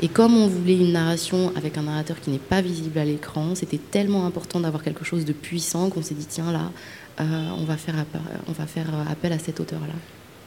[0.02, 3.54] Et comme on voulait une narration avec un narrateur qui n'est pas visible à l'écran,
[3.54, 6.70] c'était tellement important d'avoir quelque chose de puissant qu'on s'est dit tiens là,
[7.20, 9.94] euh, on, va faire appel, on va faire appel à cet auteur-là.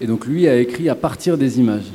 [0.01, 1.85] Et donc lui a écrit à partir des images.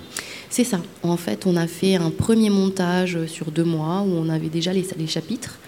[0.48, 0.80] C'est ça.
[1.02, 4.72] En fait, on a fait un premier montage sur deux mois où on avait déjà
[4.72, 5.58] les, les chapitres.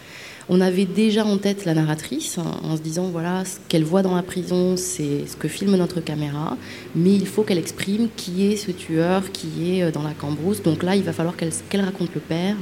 [0.51, 4.03] On avait déjà en tête la narratrice hein, en se disant voilà ce qu'elle voit
[4.03, 6.59] dans la prison, c'est ce que filme notre caméra,
[6.95, 10.62] mais il faut qu'elle exprime qui est ce tueur qui est euh, dans la cambrousse.
[10.62, 12.57] Donc là, il va falloir qu'elle raconte le père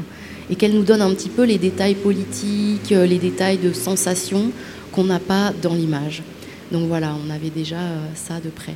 [0.48, 4.52] et qu'elle nous donne un petit peu les détails politiques, euh, les détails de sensations
[4.92, 6.22] qu'on n'a pas dans l'image.
[6.70, 8.74] Donc voilà, on avait déjà euh, ça de près.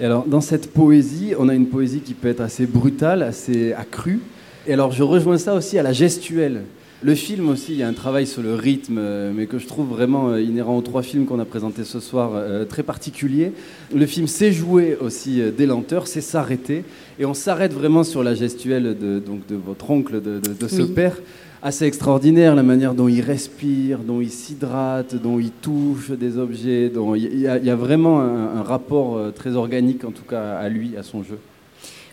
[0.00, 3.74] Et alors, dans cette poésie, on a une poésie qui peut être assez brutale, assez
[3.74, 4.20] accrue.
[4.66, 6.62] Et alors, je rejoins ça aussi à la gestuelle.
[7.02, 9.66] Le film aussi, il y a un travail sur le rythme, euh, mais que je
[9.66, 13.52] trouve vraiment euh, inhérent aux trois films qu'on a présentés ce soir, euh, très particulier.
[13.94, 16.82] Le film sait jouer aussi des lenteurs, sait s'arrêter.
[17.18, 20.68] Et on s'arrête vraiment sur la gestuelle de, donc, de votre oncle, de, de- de
[20.68, 20.92] ce Oui.
[20.94, 21.16] père.
[21.62, 26.88] Assez extraordinaire, la manière dont il respire, dont il s'hydrate, dont il touche des objets.
[26.88, 30.24] Dont il, y a, il y a vraiment un, un rapport très organique, en tout
[30.24, 31.38] cas, à lui, à son jeu.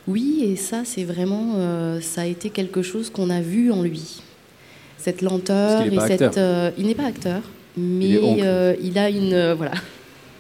[0.07, 3.83] Oui, et ça, c'est vraiment, euh, ça a été quelque chose qu'on a vu en
[3.83, 4.21] lui.
[5.01, 7.41] Cette lenteur qu'il et cette, euh, il n'est pas acteur,
[7.75, 9.73] mais Il euh, il a une, euh, voilà,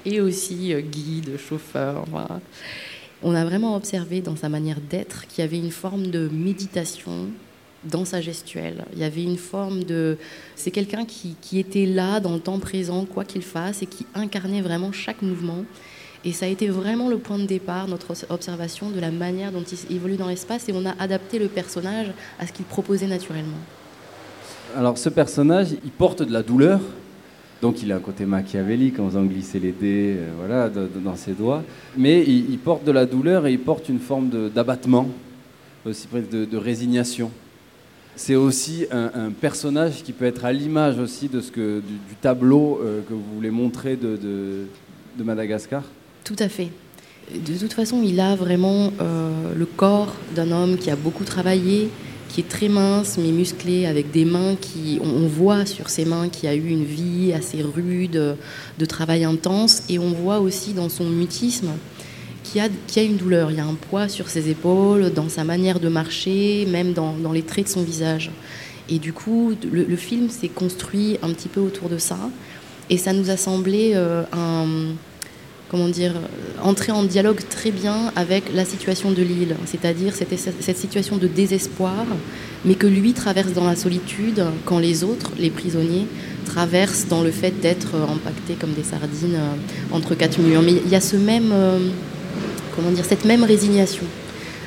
[0.05, 2.05] et aussi guide, chauffeur.
[2.11, 2.39] voilà.
[3.23, 7.29] On a vraiment observé dans sa manière d'être qu'il y avait une forme de méditation
[7.83, 8.85] dans sa gestuelle.
[8.93, 10.17] Il y avait une forme de,
[10.55, 14.05] c'est quelqu'un qui, qui était là dans le temps présent, quoi qu'il fasse, et qui
[14.13, 15.65] incarnait vraiment chaque mouvement.
[16.23, 19.63] Et ça a été vraiment le point de départ, notre observation de la manière dont
[19.63, 23.57] il évolue dans l'espace, et on a adapté le personnage à ce qu'il proposait naturellement.
[24.77, 26.79] Alors, ce personnage, il porte de la douleur.
[27.61, 31.33] Donc, il a un côté machiavélique en faisant glisser les dés euh, voilà, dans ses
[31.33, 31.63] doigts.
[31.97, 35.07] Mais il, porte de la douleur et il porte une forme d'abattement,
[35.85, 37.31] aussi de, de résignation.
[38.15, 42.79] C'est aussi un, personnage qui peut être à l'image aussi de ce que, du, tableau
[42.83, 44.67] euh, que vous voulez montrer de
[45.23, 45.83] Madagascar.
[46.23, 46.69] Tout à fait.
[47.33, 51.89] De toute façon, il a vraiment euh, le corps d'un homme qui a beaucoup travaillé,
[52.31, 56.29] qui est très mince mais musclé, avec des mains qui, on, voit sur ses mains
[56.29, 58.35] qu'il a eu une vie assez rude, euh,
[58.79, 61.71] de travail intense, et on voit aussi dans son mutisme
[62.43, 62.69] qu'il y a,
[63.01, 65.89] a une douleur, il y a un poids sur ses épaules, dans sa manière de
[65.89, 68.31] marcher, même dans, dans les traits de son visage.
[68.89, 72.17] Et du coup, le, le film s'est construit un petit peu autour de ça,
[72.89, 74.95] et ça nous a semblé euh, un
[75.71, 80.77] comment dire, euh, entrer en dialogue très bien avec la situation de l'île, c'est-à-dire cette,
[80.77, 82.05] situation de désespoir,
[82.65, 86.07] mais que lui traverse dans la solitude quand les autres, les prisonniers,
[86.45, 90.61] traversent dans le fait d'être euh, empaquetés comme des sardines euh, entre quatre murs.
[90.61, 91.53] Mais il y a ce même,
[92.75, 94.05] comment dire, cette même résignation.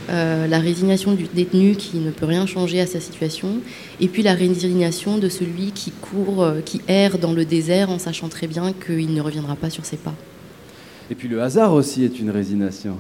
[0.08, 3.60] La résignation du détenu qui ne peut rien changer à sa situation,
[4.00, 8.28] et puis la résignation de celui qui court, qui erre dans le désert en sachant
[8.28, 10.14] très bien qu'il ne reviendra pas sur ses pas.
[11.10, 12.96] Et puis le hasard aussi est une résignation.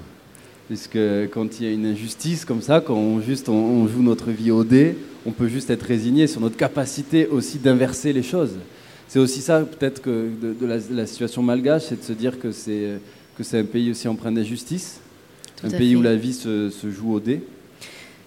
[0.68, 0.98] Puisque
[1.32, 4.30] quand il y a une injustice comme ça, quand on, juste, on, on joue notre
[4.30, 4.96] vie au dé,
[5.26, 8.52] on peut juste être résigné sur notre capacité aussi d'inverser les choses.
[9.08, 12.12] C'est aussi ça, peut-être, que de, de la, de la situation malgache, c'est de se
[12.12, 12.98] dire que c'est
[13.36, 15.00] que c'est un pays aussi empreint d'injustice,
[15.62, 15.96] un pays fait.
[15.96, 17.42] où la vie se, se joue au dé.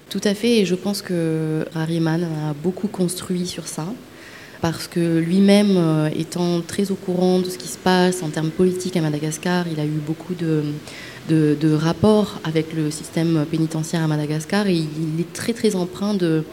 [0.10, 3.86] Tout à fait, et je pense que Harriman a beaucoup construit sur ça,
[4.62, 8.50] parce que lui-même, euh, étant très au courant de ce qui se passe en termes
[8.50, 10.64] politiques à Madagascar, il a eu beaucoup de,
[11.30, 16.44] de, rapports avec le système pénitentiaire à Madagascar, et il est très très empreint de,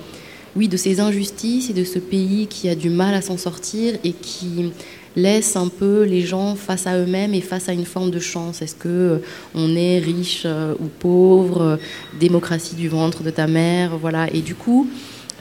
[0.56, 3.94] oui, de ces injustices et de ce pays qui a du mal à s'en sortir
[4.04, 4.72] et qui
[5.16, 8.62] laisse un peu les gens face à eux-mêmes et face à une forme de chance.
[8.62, 9.18] Est-ce que euh,
[9.54, 11.78] on est riche euh, ou pauvre,
[12.18, 14.32] démocratie du ventre de ta mère, voilà.
[14.32, 14.88] Et du coup,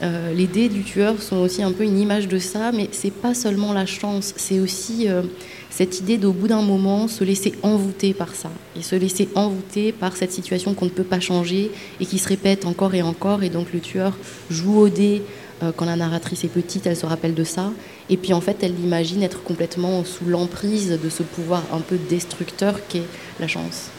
[0.04, 3.12] euh, les dés du tueur sont aussi un peu une image de ça, mais c'est
[3.12, 5.22] pas seulement la chance, c'est aussi euh,
[5.70, 9.92] cette idée d'au bout d'un moment se laisser envoûter par ça et se laisser envoûter
[9.92, 13.42] par cette situation qu'on ne peut pas changer et qui se répète encore et encore.
[13.42, 14.16] Et donc le tueur
[14.50, 15.22] joue au dé.
[15.62, 17.72] euh, Quand la narratrice est petite, elle se rappelle de ça.
[18.10, 21.96] Et puis en fait, elle imagine être complètement sous l'emprise de ce pouvoir un peu
[22.08, 23.08] destructeur qu'est
[23.40, 23.90] la chance.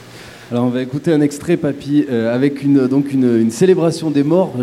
[0.52, 4.24] Alors on va écouter un extrait, Papy, euh, avec une, donc une, une célébration des
[4.24, 4.54] morts,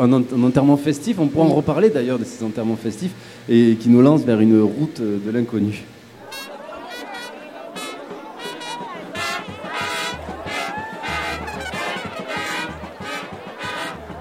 [0.00, 1.16] un, un enterrement festif.
[1.18, 3.10] On pourra en reparler d'ailleurs de ces enterrements festifs
[3.48, 5.82] et qui nous lance vers une route euh, de l'inconnu.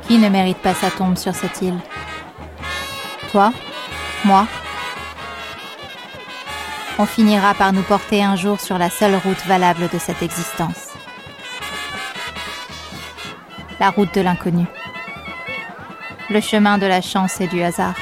[0.08, 1.78] Qui ne mérite pas sa tombe sur cette île?
[3.32, 3.53] Toi?
[4.24, 4.47] Moi?
[6.97, 10.85] On finira par nous porter un jour sur la seule route valable de cette existence.
[13.80, 14.66] La route de l'inconnu.
[16.30, 17.96] Le chemin de la chance et du hasard.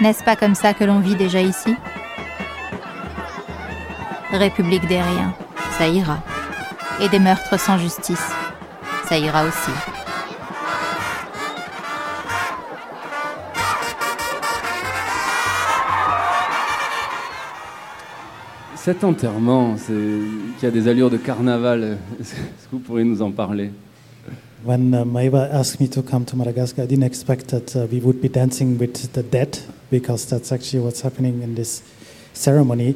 [0.00, 1.76] N'est-ce pas comme ça que l'on vit déjà ici?
[4.30, 5.34] République des riens,
[5.78, 6.18] ça ira.
[7.00, 8.30] Et des meurtres sans justice,
[9.08, 9.97] ça ira aussi.
[18.88, 19.76] Cet enterrement,
[20.58, 22.38] qui a des allures de carnaval, est-ce que
[22.72, 23.70] vous pourriez nous en parler?
[24.64, 28.00] When uh, Maeva asked me to come to Madagascar, I didn't expect that uh, we
[28.00, 29.58] would be dancing with the dead
[29.90, 31.82] because that's actually what's happening in this
[32.32, 32.94] ceremony.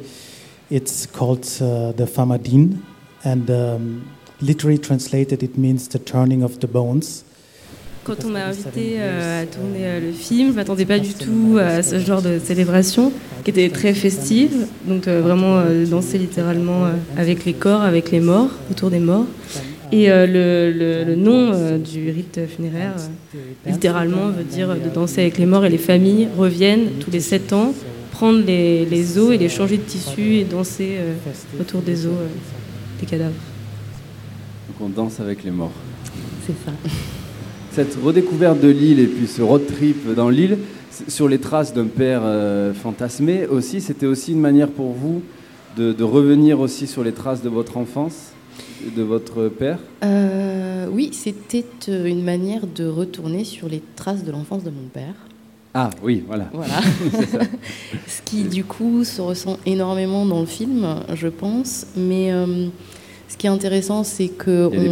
[0.71, 2.81] It's called uh, the Famadin,
[3.23, 4.09] and um,
[4.41, 7.23] literally translated, it means the turning of the bones.
[8.03, 11.57] Quand on m'a invité euh, à tourner euh, le film, je m'attendais pas du tout
[11.59, 13.13] à ce genre de célébration
[13.45, 18.11] qui était très festive, donc euh, vraiment euh, danser littéralement euh, avec les corps, avec
[18.11, 19.25] les morts, autour des morts.
[19.93, 22.93] Et euh, le, le- le nom euh, du rite funéraire,
[23.35, 27.11] euh, littéralement, veut dire euh, de danser avec les morts et les familles reviennent tous
[27.11, 27.73] les sept ans
[28.11, 31.13] prendre les, les os et les changer de tissu et danser euh,
[31.61, 32.27] autour des os euh,
[32.99, 33.31] des cadavres.
[34.67, 35.71] Donc on danse avec les morts.
[36.45, 36.71] C'est ça.
[37.73, 40.59] Cette redécouverte de l'île et puis ce road trip dans l'île,
[41.07, 45.23] sur les traces d'un père euh, fantasmé aussi, c'était aussi une manière pour vous
[45.75, 48.33] de, de revenir aussi sur les traces de votre enfance,
[48.95, 49.79] de votre père?
[50.03, 54.87] Euh, oui, c'était euh, une manière de retourner sur les traces de l'enfance de mon
[54.93, 55.15] père.
[55.73, 56.49] Ah oui, voilà.
[56.53, 56.79] Voilà.
[58.07, 61.87] Ce qui, du coup, se ressent énormément dans le film, je pense.
[61.97, 62.67] Mais euh,
[63.27, 64.27] ce qui est intéressant, c'est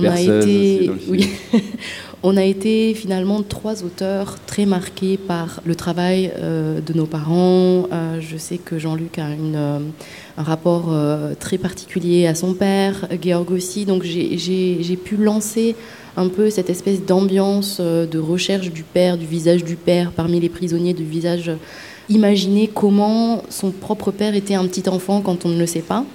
[0.02, 1.30] y a été, oui,
[2.24, 7.88] on a été finalement trois auteurs très marqués par le travail euh, de nos parents.
[7.92, 9.80] Euh, je sais que Jean-Luc a une, euh,
[10.38, 10.94] un rapport
[11.40, 13.86] très particulier à son père, Georg aussi.
[13.86, 15.76] Donc j'ai- pu lancer
[16.18, 20.50] un peu cette espèce d'ambiance de recherche du père, du visage du père parmi les
[20.50, 21.52] prisonniers, du visage.
[22.10, 26.06] Imaginer comment son propre père était un petit enfant quand on ne le sait pas.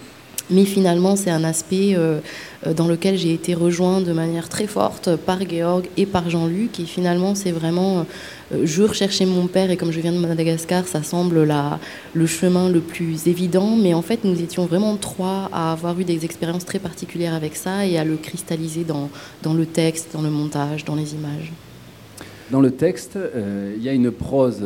[0.49, 2.21] Mais finalement, c'est un aspect euh,
[2.67, 6.79] euh, dans lequel j'ai été rejoint de manière très forte par Georg et par Jean-Luc.
[6.79, 8.07] Et finalement, c'est vraiment,
[8.53, 11.81] euh, je recherchais mon père et comme je viens de Madagascar, ça semble la,
[12.15, 13.75] le chemin le plus évident.
[13.75, 17.57] Mais en fait, nous étions vraiment trois à avoir eu des expériences très particulières avec
[17.57, 19.11] ça et à le cristalliser dans,
[19.53, 21.53] le texte, dans le montage, dans les images.
[22.53, 23.19] Dans le texte,
[23.77, 24.63] il y a une prose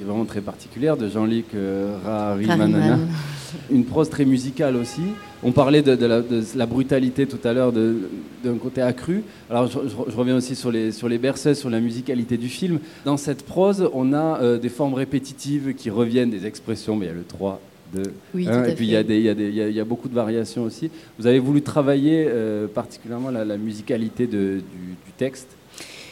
[0.00, 2.78] euh, vraiment très particulière de Jean-Luc euh, Rarimanana.
[2.78, 3.08] Rariman.
[3.70, 5.02] Une prose très musicale aussi.
[5.42, 9.22] On parlait de, de la, de la brutalité tout à l'heure, d'un côté accru.
[9.50, 12.48] Alors je, je- je reviens aussi sur les, sur les berceuses, sur la musicalité du
[12.48, 12.78] film.
[13.04, 17.08] Dans cette prose, on a euh, des formes répétitives qui reviennent, des expressions, mais il
[17.08, 17.60] y a le 3,
[17.94, 18.02] 2,
[18.36, 20.62] Oui, 1, tout à et puis il y, a y, y y beaucoup de variations
[20.62, 20.90] aussi.
[21.18, 25.48] Vous avez voulu travailler euh, particulièrement la, la musicalité de- du, du texte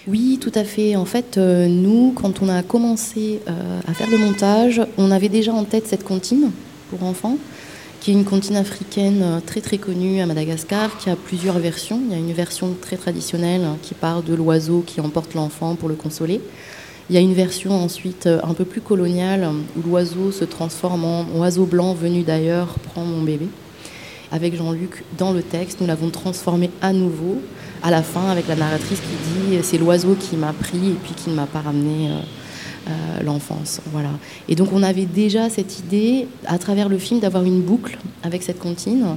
[0.07, 0.97] Oui, tout à fait.
[0.97, 5.29] En fait, euh, nous, quand on a commencé euh, à faire le montage, on avait
[5.29, 6.51] déjà en tête cette comptine
[6.89, 7.37] pour enfants,
[8.01, 12.01] qui est une comptine africaine euh, très très connue à Madagascar, qui a plusieurs versions.
[12.07, 15.75] Il y a une version très traditionnelle hein, qui part de l'oiseau qui emporte l'enfant
[15.75, 16.41] pour le consoler.
[17.11, 21.25] Il y a une version ensuite un peu plus coloniale où l'oiseau se transforme en
[21.39, 23.47] oiseau blanc venu d'ailleurs, prend mon bébé.
[24.31, 27.41] Avec Jean-Luc, dans le texte, nous l'avons transformé à nouveau
[27.83, 31.12] à la fin avec la narratrice qui dit c'est l'oiseau qui m'a pris et puis
[31.14, 32.20] qui ne m'a pas ramené euh,
[32.89, 33.81] euh, l'enfance.
[33.93, 34.11] Voilà.
[34.49, 38.43] Et donc on avait déjà cette idée à travers le film d'avoir une boucle avec
[38.43, 39.16] cette comptine.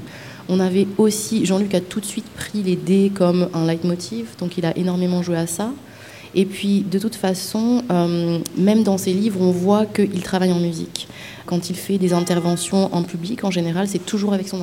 [0.50, 4.58] On avait aussi, Jean-Luc a tout de suite pris les dés comme un leitmotiv, donc
[4.58, 5.72] il a énormément joué à ça.
[6.34, 10.60] Et puis, de toute façon, euh, même dans ses livres, on voit qu'il travaille en
[10.60, 11.08] musique.
[11.46, 14.60] Quand il fait des interventions en public, en général, c'est toujours avec son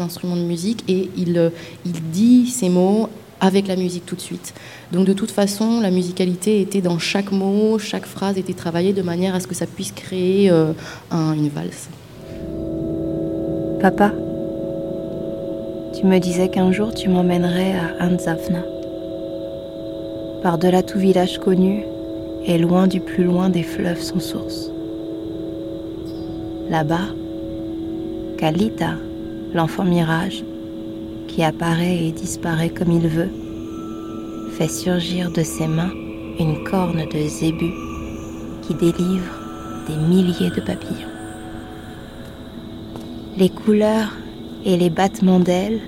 [0.00, 1.50] instrument de musique et il, euh,
[1.84, 3.08] il dit ses mots
[3.40, 4.54] avec la musique tout de suite.
[4.92, 9.02] Donc de toute façon, la musicalité était dans chaque mot, chaque phrase était travaillée de
[9.02, 10.72] manière à ce que ça puisse créer euh,
[11.10, 11.88] un, une valse.
[13.80, 14.12] Papa,
[15.98, 18.62] tu me disais qu'un jour tu m'emmènerais à Anzafna
[20.44, 21.84] par-delà tout village connu
[22.44, 24.70] et loin du plus loin des fleuves sans source.
[26.68, 27.08] Là-bas,
[28.36, 28.96] Kalita,
[29.54, 30.44] l'enfant mirage,
[31.34, 33.30] qui apparaît et disparaît comme il veut,
[34.56, 35.92] fait surgir de ses mains
[36.38, 37.70] une corne de zébu
[38.62, 39.34] qui délivre
[39.88, 41.12] des milliers de papillons.
[43.36, 44.12] Les couleurs
[44.64, 45.80] et les battements d'ailes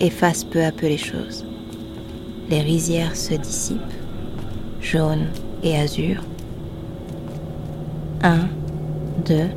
[0.00, 1.44] effacent peu à peu les choses
[2.48, 3.80] les rizières se dissipent,
[4.80, 5.26] jaune
[5.62, 6.22] et azur.
[8.22, 8.48] Un,
[9.24, 9.48] deux,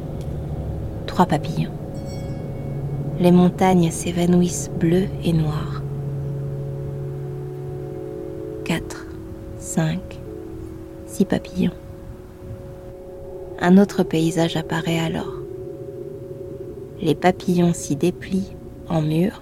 [1.05, 1.76] trois papillons.
[3.20, 5.82] Les montagnes s'évanouissent bleues et noires.
[8.63, 9.07] Quatre,
[9.57, 10.20] cinq,
[11.07, 11.72] six papillons.
[13.59, 15.34] Un autre paysage apparaît alors.
[17.01, 18.53] Les papillons s'y déplient
[18.88, 19.41] en murs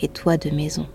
[0.00, 0.88] et toits de maisons.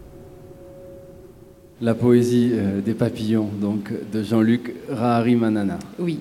[1.80, 5.80] La poésie euh, des papillons, donc de Jean-Luc Rahari Manana.
[5.98, 6.20] Oui.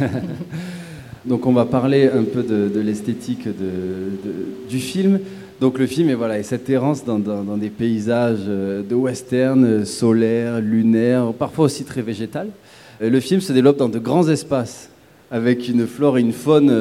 [1.26, 3.48] donc on va parler un peu de, l'esthétique
[4.68, 5.20] du film.
[5.60, 7.18] Donc le film est voilà, et cette errance dans,
[7.56, 12.48] des paysages euh, de western, euh, solaires, lunaires, parfois aussi très végétal.
[13.00, 14.90] Le film se développe dans de grands espaces,
[15.30, 16.72] avec une flore et une faune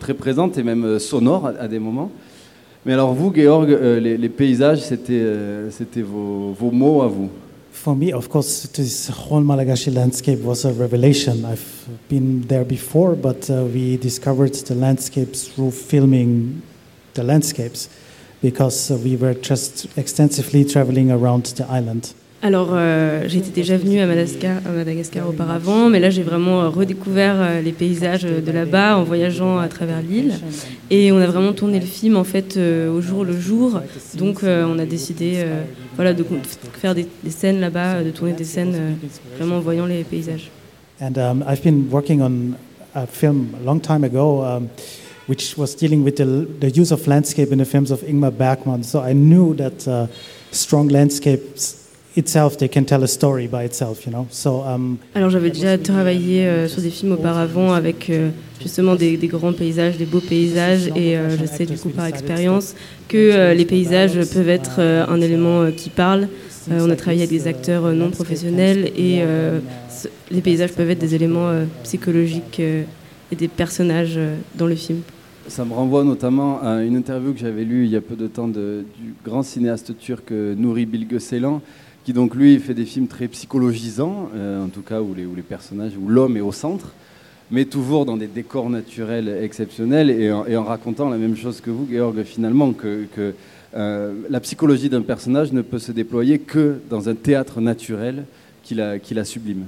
[0.00, 2.10] très présentes et même sonores à des moments.
[2.86, 5.68] Mais alors vous, Georg, euh, les, paysages, c'était euh,
[6.04, 7.30] vos, mots à vous.
[7.76, 11.44] For me, of course, this whole Malagasy landscape was a revelation.
[11.44, 16.62] I've been there before, but uh, we discovered the landscapes through filming
[17.14, 17.88] the landscapes
[18.42, 22.12] because uh, we were just extensively traveling around the island.
[22.42, 26.68] Alors, euh, j'étais déjà venue à Madagascar, à Madagascar auparavant, mais là, j'ai vraiment euh,
[26.68, 30.34] redécouvert euh, les paysages de là-bas en voyageant à travers l'île.
[30.90, 33.80] Et on a vraiment tourné le film, en fait, au jour le jour.
[34.16, 35.44] Donc, on a décidé
[35.96, 36.24] voilà, de
[36.74, 38.96] faire des, scènes là-bas, de tourner des scènes
[39.36, 40.50] vraiment en voyant les paysages.
[41.00, 42.54] And um, I've been working on
[42.94, 44.70] a film a long time ago, um,
[45.26, 48.82] which was dealing with the, the, use of landscape in the films of Ingmar Bergman.
[48.82, 50.06] So I knew that uh,
[50.52, 51.85] strong landscapes
[52.16, 54.26] itself, they can tell a story by itself, you know?
[54.30, 59.16] So, um, Alors j'avais déjà travaillé euh, sur des films auparavant avec euh, justement des,
[59.16, 62.74] des, grands paysages, des beaux paysages, et euh, je sais du coup par expérience
[63.08, 66.28] que les paysages peuvent être un élément qui parle.
[66.68, 69.22] on a travaillé avec des acteurs non professionnels et
[70.32, 71.52] les paysages peuvent être des éléments
[71.84, 74.18] psychologiques et des personnages
[74.56, 75.02] dans le film.
[75.46, 78.26] Ça me renvoie notamment à une interview que j'avais lue il y a peu de
[78.26, 81.62] temps de, du grand cinéaste turc Nouri Bilge Ceylan,
[82.06, 85.34] qui donc lui fait des films très psychologisants, euh, en tout cas où les, où
[85.34, 86.92] les personnages, où l'homme est au centre,
[87.50, 91.84] mais toujours dans des décors naturels exceptionnels et en, racontant la même chose que vous,
[91.90, 93.34] Georg, finalement, que, que
[93.74, 98.22] euh, la psychologie d'un personnage ne peut se déployer que dans un théâtre naturel
[98.62, 99.64] qui la, qui la sublime.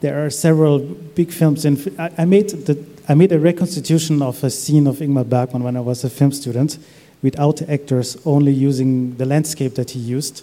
[0.00, 0.80] There are several
[1.14, 1.66] big films.
[1.66, 5.76] In, I, made the, I made a reconstitution of a scene of Ingmar Bergman when
[5.76, 6.78] I was a film student,
[7.22, 10.42] without actors, only using the landscape that he used.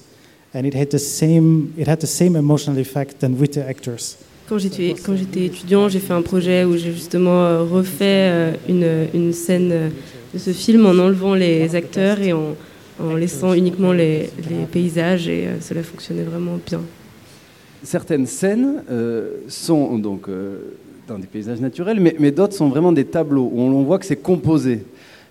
[0.53, 4.17] And it had the same it had the same emotional effect than with the actors.
[4.47, 8.53] Quand j'étais quand j'étais étudiant, j'ai fait un projet où j'ai justement euh, refait euh,
[8.67, 9.89] une, une scène euh,
[10.33, 12.55] de ce film en enlevant les acteurs et en,
[13.01, 16.81] en laissant uniquement les, les, paysages et cela fonctionnait vraiment bien.
[17.83, 20.75] Certaines scènes euh, sont donc euh,
[21.07, 24.05] dans des paysages naturels, mais, mais d'autres sont vraiment des tableaux où on voit que
[24.05, 24.83] c'est composé.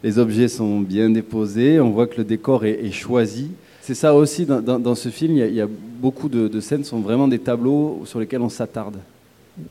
[0.02, 3.50] Les objets sont bien déposés, on voit que le décor est, est choisi.
[3.90, 6.28] C'est ça aussi, dans, dans, dans ce film, il y, a, il y, a, beaucoup
[6.28, 8.98] de, de scènes sont vraiment des tableaux sur lesquels on s'attarde.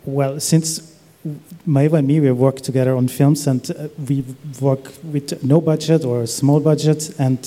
[0.05, 0.83] Well, since
[1.65, 4.25] Maeva and me, we work together on films and uh, we
[4.59, 7.37] work with no budget or small budget and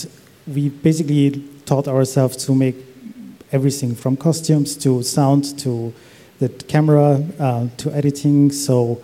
[0.49, 2.77] we basically taught ourselves to make
[3.53, 5.93] everything from costumes to sound to
[6.39, 8.51] the camera uh, to editing.
[8.51, 8.99] So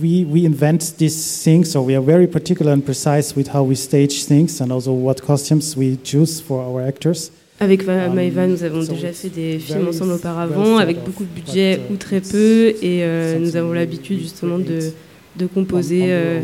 [0.00, 3.74] we, we invent these things, so we are very particular and precise with how we
[3.74, 7.30] stage things and also what costumes we choose for our actors.
[7.60, 11.80] Avec Va- Maëva, nous avons déjà fait des films ensemble auparavant, avec beaucoup de budget
[11.90, 14.78] ou très peu, et euh, nous avons l'habitude justement de,
[15.36, 16.40] de composer, euh,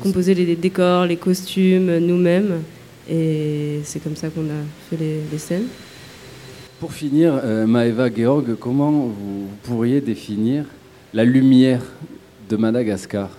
[0.00, 2.62] composer les décors, les costumes nous-mêmes,
[3.10, 5.66] et c'est comme ça qu'on a fait les, les scènes.
[6.78, 10.64] Pour finir, euh, Maëva Georg, comment vous pourriez définir
[11.12, 11.82] la lumière
[12.50, 13.30] de Madagascar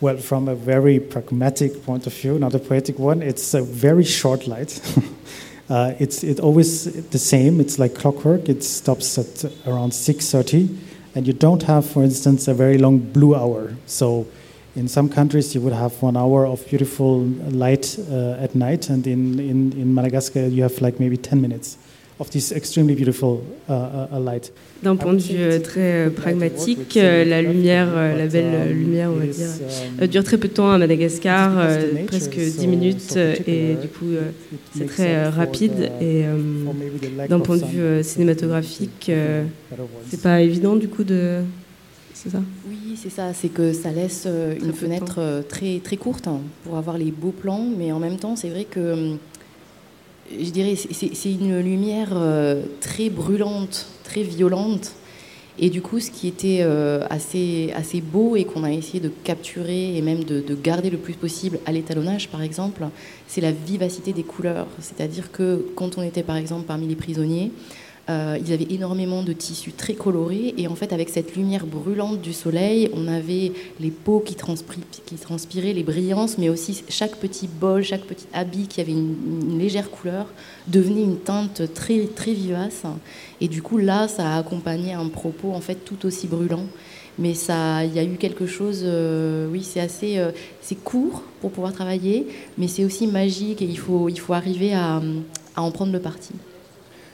[0.00, 4.04] Well, from a very pragmatic point of view, not a poetic one, it's a very
[4.04, 4.80] short light.
[5.70, 7.60] uh, it's it always the same.
[7.60, 8.48] It's like clockwork.
[8.48, 10.68] It stops at around 6:30,
[11.16, 13.74] and you don't have, for instance, a very long blue hour.
[13.86, 14.26] So,
[14.76, 19.04] in some countries, you would have one hour of beautiful light uh, at night, and
[19.06, 21.76] in, in in Madagascar, you have like maybe 10 minutes
[22.20, 24.52] of this extremely beautiful uh, uh, uh, light.
[24.82, 29.10] D'un point de vue euh, très euh, pragmatique, euh, la lumière, la belle euh, lumière,
[29.10, 29.48] on va dire,
[30.00, 31.52] euh, dure très peu de temps à Madagascar,
[32.06, 34.12] presque 10 minutes, et du coup
[34.76, 35.90] c'est très rapide.
[36.00, 36.24] Et
[37.28, 39.10] d'un point de vue cinématographique,
[40.08, 41.40] c'est pas évident du coup de.
[42.14, 42.42] C'est ça?
[42.68, 43.32] Oui, c'est ça.
[43.32, 44.26] C'est que ça laisse
[44.60, 48.34] une fenêtre très, très courte hein, pour avoir les beaux plans, mais en même temps,
[48.34, 49.18] c'est vrai que hum,
[50.30, 54.92] je dirais c'est- une lumière euh, très brûlante, très violente.
[55.60, 59.10] Et du coup, ce qui était euh, assez, assez beau et qu'on a essayé de
[59.24, 62.84] capturer et même de, de garder le plus possible à l'étalonnage, par exemple,
[63.26, 64.68] c'est la vivacité des couleurs.
[64.80, 67.50] C'est-à-dire que quand on était, par exemple, parmi les prisonniers,
[68.10, 72.22] euh, ils avaient énormément de tissus très colorés et en fait avec cette lumière brûlante
[72.22, 77.82] du soleil, on avait les peaux qui, transpiraient, les brillances, mais aussi chaque petit bol,
[77.82, 80.26] chaque petit habit qui avait une, légère couleur
[80.68, 82.84] devenait une teinte très très vivace.
[83.42, 86.64] Et du coup là, ça a accompagné un propos en fait tout aussi brûlant.
[87.18, 90.30] Mais ça, il y a eu quelque chose, euh, oui, c'est assez, euh,
[90.62, 94.72] c'est court pour pouvoir travailler, mais c'est aussi magique et il faut, il faut arriver
[94.72, 95.02] à
[95.56, 96.32] en prendre le parti.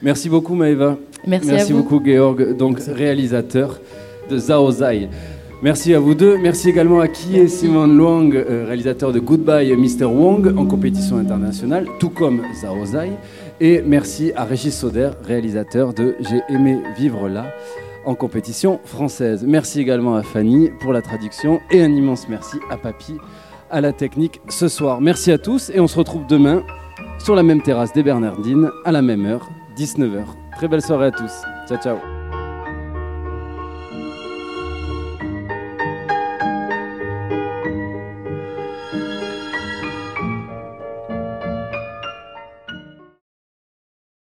[0.04, 0.98] Merci beaucoup Maëva.
[1.26, 1.78] Merci à vous.
[1.78, 3.80] beaucoup Georg, donc réalisateur
[4.28, 5.08] de Zaozai.
[5.62, 6.36] Merci à vous deux.
[6.36, 10.04] Merci également à Kie Simon Luang, euh, réalisateur de Goodbye Mr.
[10.04, 13.12] Wong en compétition internationale, tout comme Zaozai.
[13.62, 17.46] Et merci à Régis Soder, réalisateur de J'ai aimé vivre là
[18.04, 19.42] en compétition française.
[19.48, 23.14] Merci également à Fanny pour la traduction et un immense merci à Papy
[23.70, 25.00] à la technique ce soir.
[25.00, 26.62] Merci à tous et on se retrouve demain
[27.18, 30.24] sur la même terrasse des Bernardines à la même heure, 19h.
[30.56, 31.42] Très belle soirée à tous.
[31.68, 32.23] Ciao ciao.